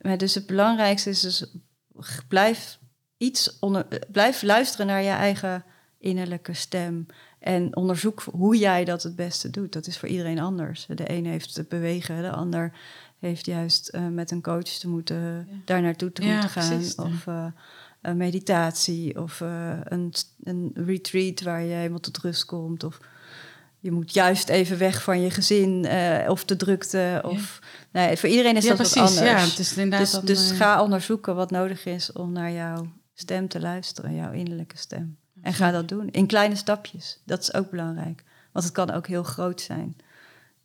[0.00, 1.44] Maar dus het belangrijkste is dus
[2.28, 2.78] blijf
[3.16, 5.64] iets onder, blijf luisteren naar je eigen
[5.98, 7.06] innerlijke stem.
[7.38, 9.72] En onderzoek hoe jij dat het beste doet.
[9.72, 10.86] Dat is voor iedereen anders.
[10.86, 12.72] De een heeft het bewegen, de ander
[13.28, 15.44] heeft juist eh, met een coach te moeten, Ja.
[15.64, 16.68] daar naartoe te Ja, moeten gaan.
[16.68, 16.94] precies.
[16.94, 17.46] Of eh,
[18.02, 20.12] een meditatie, of eh, een,
[20.44, 22.84] een retreat waar je helemaal tot rust komt.
[22.84, 22.98] Of
[23.80, 25.86] je moet juist even weg van je gezin
[26.28, 27.20] of de drukte.
[27.24, 27.58] Of,
[27.92, 28.94] nee, voor iedereen is ja, dat precies.
[29.00, 29.26] wat anders.
[29.42, 32.92] Ja, het is inderdaad Dus, dan, dus ga onderzoeken wat nodig is om naar jouw
[33.14, 35.16] stem te luisteren, jouw innerlijke stem.
[35.42, 37.20] En ga dat doen in kleine stapjes.
[37.24, 38.24] Dat is ook belangrijk.
[38.52, 39.96] Want het kan ook heel groot zijn.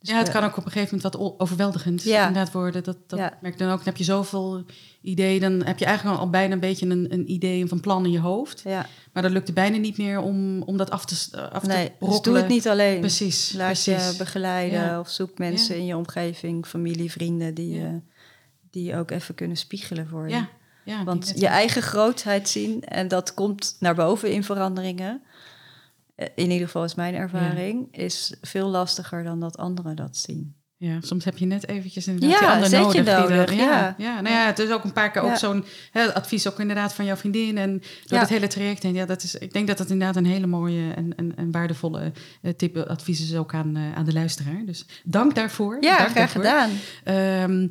[0.00, 2.26] Dus, ja, het eh, kan ook op een gegeven moment wat overweldigend Ja.
[2.26, 2.84] inderdaad worden.
[2.84, 3.38] Dat, dat Ja.
[3.40, 3.76] merk ik dan ook.
[3.76, 4.64] Dan heb je zoveel
[5.00, 5.40] ideeën.
[5.40, 8.20] Dan heb je eigenlijk al bijna een beetje een, een idee een plan in je
[8.20, 8.60] hoofd.
[8.64, 11.66] Ja, Maar dan lukt het bijna niet meer om, om dat af te, s- af
[11.66, 13.00] nee, te dus doe het niet alleen.
[13.00, 14.10] Precies, Laat precies.
[14.10, 17.84] je begeleiden of zoek mensen in je omgeving, familie, vrienden die, Ja.
[17.86, 17.92] eh,
[18.70, 20.44] die je ook even kunnen spiegelen voor je.
[20.84, 25.22] Ja, Want je eigen grootheid zien en dat komt naar boven in veranderingen.
[26.18, 30.56] Eh, In ieder geval is mijn ervaring, is veel lastiger dan dat anderen dat zien.
[30.80, 32.92] Ja, soms heb je net eventjes inderdaad Ja, die ander nodig.
[33.04, 33.64] die nodig, ja.
[33.64, 34.20] ja, ja.
[34.20, 37.16] Nou ja, het is ook een paar keer ook zo'n advies ook inderdaad van jouw
[37.16, 38.84] vriendin en door het hele traject.
[38.84, 41.50] En ja, dat is, ik denk dat dat inderdaad een hele mooie en, en, en
[41.50, 42.12] waardevolle
[42.42, 44.62] eh, tip advies is ook aan, eh, aan de luisteraar.
[44.66, 45.76] Dus dank daarvoor.
[45.80, 46.42] Ja, dank graag daarvoor.
[46.42, 46.70] gedaan.
[47.04, 47.68] Ehm,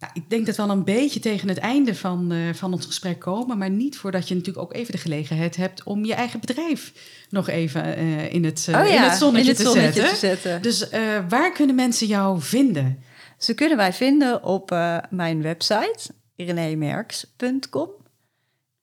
[0.00, 2.86] nou, ik denk dat we al een beetje tegen het einde van, eh, van ons
[2.86, 3.58] gesprek komen.
[3.58, 6.92] Maar niet voordat je natuurlijk ook even de gelegenheid hebt om je eigen bedrijf
[7.30, 10.00] nog even eh, in, het, eh, oh ja, in het zonnetje, in het te, zonnetje
[10.00, 10.14] zetten.
[10.14, 10.62] te zetten.
[10.62, 10.88] Dus
[11.28, 13.02] waar kunnen mensen jou vinden?
[13.38, 14.70] Ze kunnen wij vinden op
[15.10, 15.98] mijn website,
[16.36, 17.90] renémerks.com.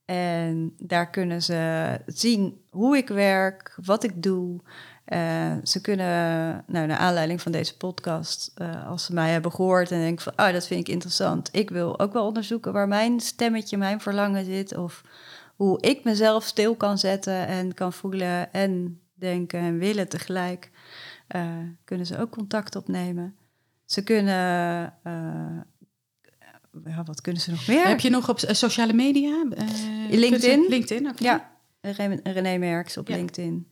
[0.05, 4.61] En daar kunnen ze zien hoe ik werk, wat ik doe.
[5.08, 6.08] Eh, ze kunnen,
[6.68, 10.45] nou, naar aanleiding van deze podcast, eh, als ze mij hebben gehoord en denken van,
[10.47, 11.49] oh, dat vind ik interessant.
[11.51, 14.78] Ik wil ook wel onderzoeken waar mijn stemmetje, mijn verlangen zit.
[14.78, 15.01] Of
[15.55, 20.72] hoe ik mezelf stil kan zetten en kan voelen en denken en willen tegelijk.
[21.28, 21.45] eh,
[21.84, 23.36] kunnen ze ook contact opnemen.
[23.86, 24.36] Ze kunnen,
[26.86, 27.88] ja, wat kunnen ze nog meer?
[27.88, 29.45] Heb je nog op sociale media?
[30.10, 30.66] LinkedIn.
[30.70, 31.12] LinkedIn.
[31.18, 31.51] Ja,
[31.82, 33.16] René, René Merks op Ja.
[33.16, 33.68] LinkedIn.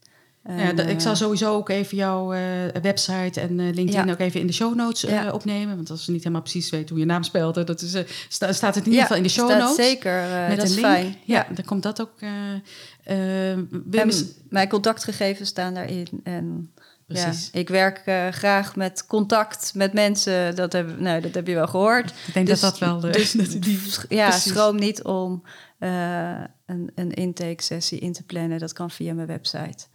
[0.47, 2.41] Ja, ik zal eh, sowieso ook even jouw eh,
[2.81, 4.11] website en eh, LinkedIn Ja.
[4.11, 5.75] ook even in de show notes opnemen.
[5.75, 7.95] Want als ze niet helemaal precies weten hoe je naam spelt, dat is,
[8.29, 9.75] sta- staat het in ieder geval in de show notes.
[9.85, 10.85] zeker, met dat een is link.
[10.87, 11.15] fijn.
[11.23, 12.11] Ja, dan komt dat ook.
[12.19, 13.69] En
[14.49, 16.07] mijn contactgegevens staan daarin.
[16.23, 16.69] En
[17.07, 17.49] Precies.
[17.51, 20.55] Ja, ik werk graag met contact met mensen.
[20.55, 22.13] Dat heb, nou, dat heb je wel gehoord.
[22.27, 23.09] ik denk dus- dat dat wel de.
[23.09, 23.79] dus dat die,
[24.09, 24.51] Ja, precies.
[24.51, 25.43] schroom niet om
[25.79, 28.59] een, een intake-sessie in te plannen.
[28.59, 29.85] Dat kan via mijn website.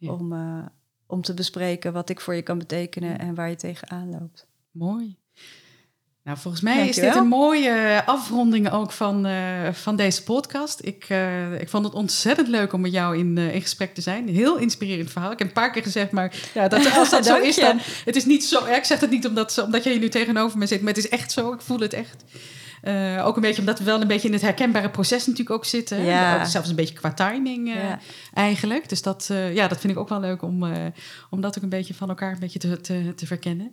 [0.00, 0.12] Ja.
[0.12, 0.66] Om, eh,
[1.06, 4.46] om te bespreken wat ik voor je kan betekenen en waar je tegenaan loopt.
[4.70, 5.18] Mooi.
[6.24, 10.84] Nou, volgens mij is dit een mooie afronding ook van, eh, van deze podcast.
[10.84, 14.28] Ik, eh, ik vond het ontzettend leuk om met jou in, in gesprek te zijn.
[14.28, 15.32] Heel inspirerend verhaal.
[15.32, 17.78] Ik heb een paar keer gezegd, maar ja, dat, als dat zo is, dan...
[18.04, 18.66] Het is niet zo...
[18.66, 21.08] Ja, ik zeg het niet omdat, omdat jij nu tegenover me zit, maar het is
[21.08, 21.52] echt zo.
[21.52, 22.24] Ik voel het echt.
[22.80, 25.64] Eh, ook een beetje omdat we wel een beetje in het herkenbare proces natuurlijk ook
[25.64, 26.04] zitten.
[26.04, 26.40] Ja.
[26.40, 27.98] Ook zelfs een beetje qua timing eh, Ja.
[28.34, 28.88] eigenlijk.
[28.88, 30.64] Dus dat, eh, ja, dat vind ik ook wel leuk om,
[31.30, 33.72] om dat ook een beetje van elkaar een beetje te, te, te verkennen.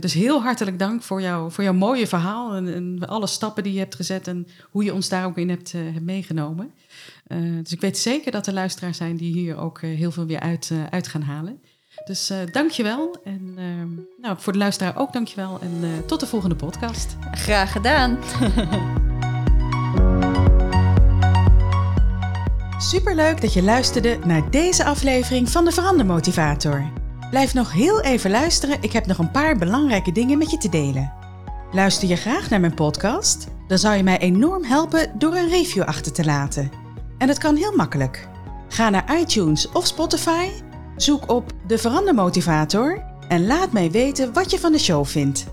[0.00, 3.72] Dus heel hartelijk dank voor, jou, voor jouw mooie verhaal en, en alle stappen die
[3.72, 6.72] je hebt gezet en hoe je ons daar ook in hebt, hebt meegenomen.
[7.62, 10.72] Dus ik weet zeker dat er luisteraars zijn die hier ook heel veel weer uit,
[10.90, 11.60] uit gaan halen.
[12.04, 13.16] Dus eh dank je wel.
[13.24, 13.88] En ehm,
[14.20, 15.58] nou, voor de luisteraar ook dank je wel.
[15.60, 17.16] En eh, tot de volgende podcast.
[17.32, 18.18] Graag gedaan.
[22.78, 26.90] Superleuk dat je luisterde naar deze aflevering van de Verandermotivator.
[27.30, 30.68] Blijf nog heel even luisteren, ik heb nog een paar belangrijke dingen met je te
[30.68, 31.12] delen.
[31.72, 33.46] Luister je graag naar mijn podcast?
[33.66, 36.70] Dan zou je mij enorm helpen door een review achter te laten.
[37.18, 38.28] En dat kan heel makkelijk.
[38.68, 40.48] Ga naar iTunes of Spotify,
[40.96, 45.46] zoek op de Verandermotivator en laat mij weten wat je van de show vindt.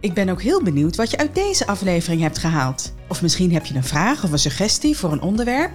[0.00, 2.92] Ik ben ook heel benieuwd wat je uit deze aflevering hebt gehaald.
[3.08, 5.72] Of misschien heb je een vraag of een suggestie voor een onderwerp?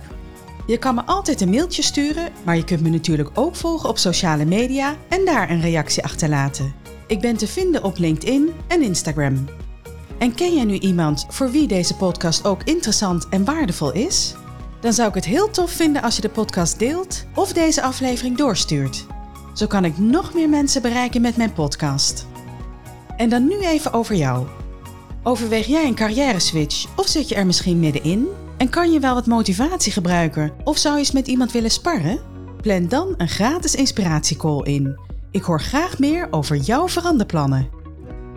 [0.67, 3.97] Je kan me altijd een mailtje sturen, maar je kunt me natuurlijk ook volgen op
[3.97, 6.73] sociale media en daar een reactie achterlaten.
[7.07, 9.45] Ik ben te vinden op LinkedIn en Instagram.
[10.17, 14.35] En ken jij nu iemand voor wie deze podcast ook interessant en waardevol is?
[14.85, 18.37] Dan zou ik het heel tof vinden als je de podcast deelt of deze aflevering
[18.37, 19.05] doorstuurt.
[19.53, 22.27] Zo kan ik nog meer mensen bereiken met mijn podcast.
[23.17, 24.47] En dan nu even over jou.
[25.23, 28.27] Overweeg jij een carrière switch of zit je er misschien middenin?
[28.57, 32.19] En kan je wel wat motivatie gebruiken of zou je eens met iemand willen sparren?
[32.61, 34.99] Plan dan een gratis inspiratiecall in.
[35.31, 37.69] Ik hoor graag meer over jouw veranderplannen.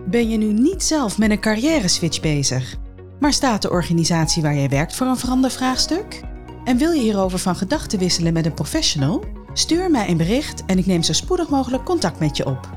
[0.07, 2.77] Ben je nu niet zelf met een carrière switch bezig,
[3.21, 6.27] maar staat de organisatie waar jij werkt voor een verandervraagstuk?
[6.69, 9.25] En wil je hierover van gedachten wisselen met een professional?
[9.53, 12.71] Stuur mij een bericht en ik neem zo spoedig mogelijk contact met je op.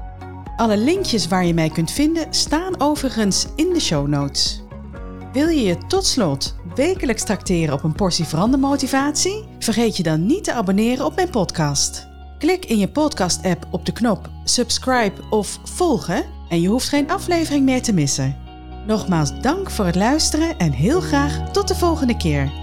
[0.55, 4.61] Alle linkjes waar je mij kunt vinden staan overigens in de show notes.
[5.33, 9.45] Wil je je tot slot wekelijks tracteren op een portie verandermotivatie?
[9.59, 12.07] Vergeet je dan niet te abonneren op mijn podcast.
[12.37, 17.65] Klik in je podcast-app op de knop subscribe of volgen en je hoeft geen aflevering
[17.65, 18.37] meer te missen.
[18.87, 22.60] Nogmaals dank voor het luisteren en heel graag tot de volgende keer.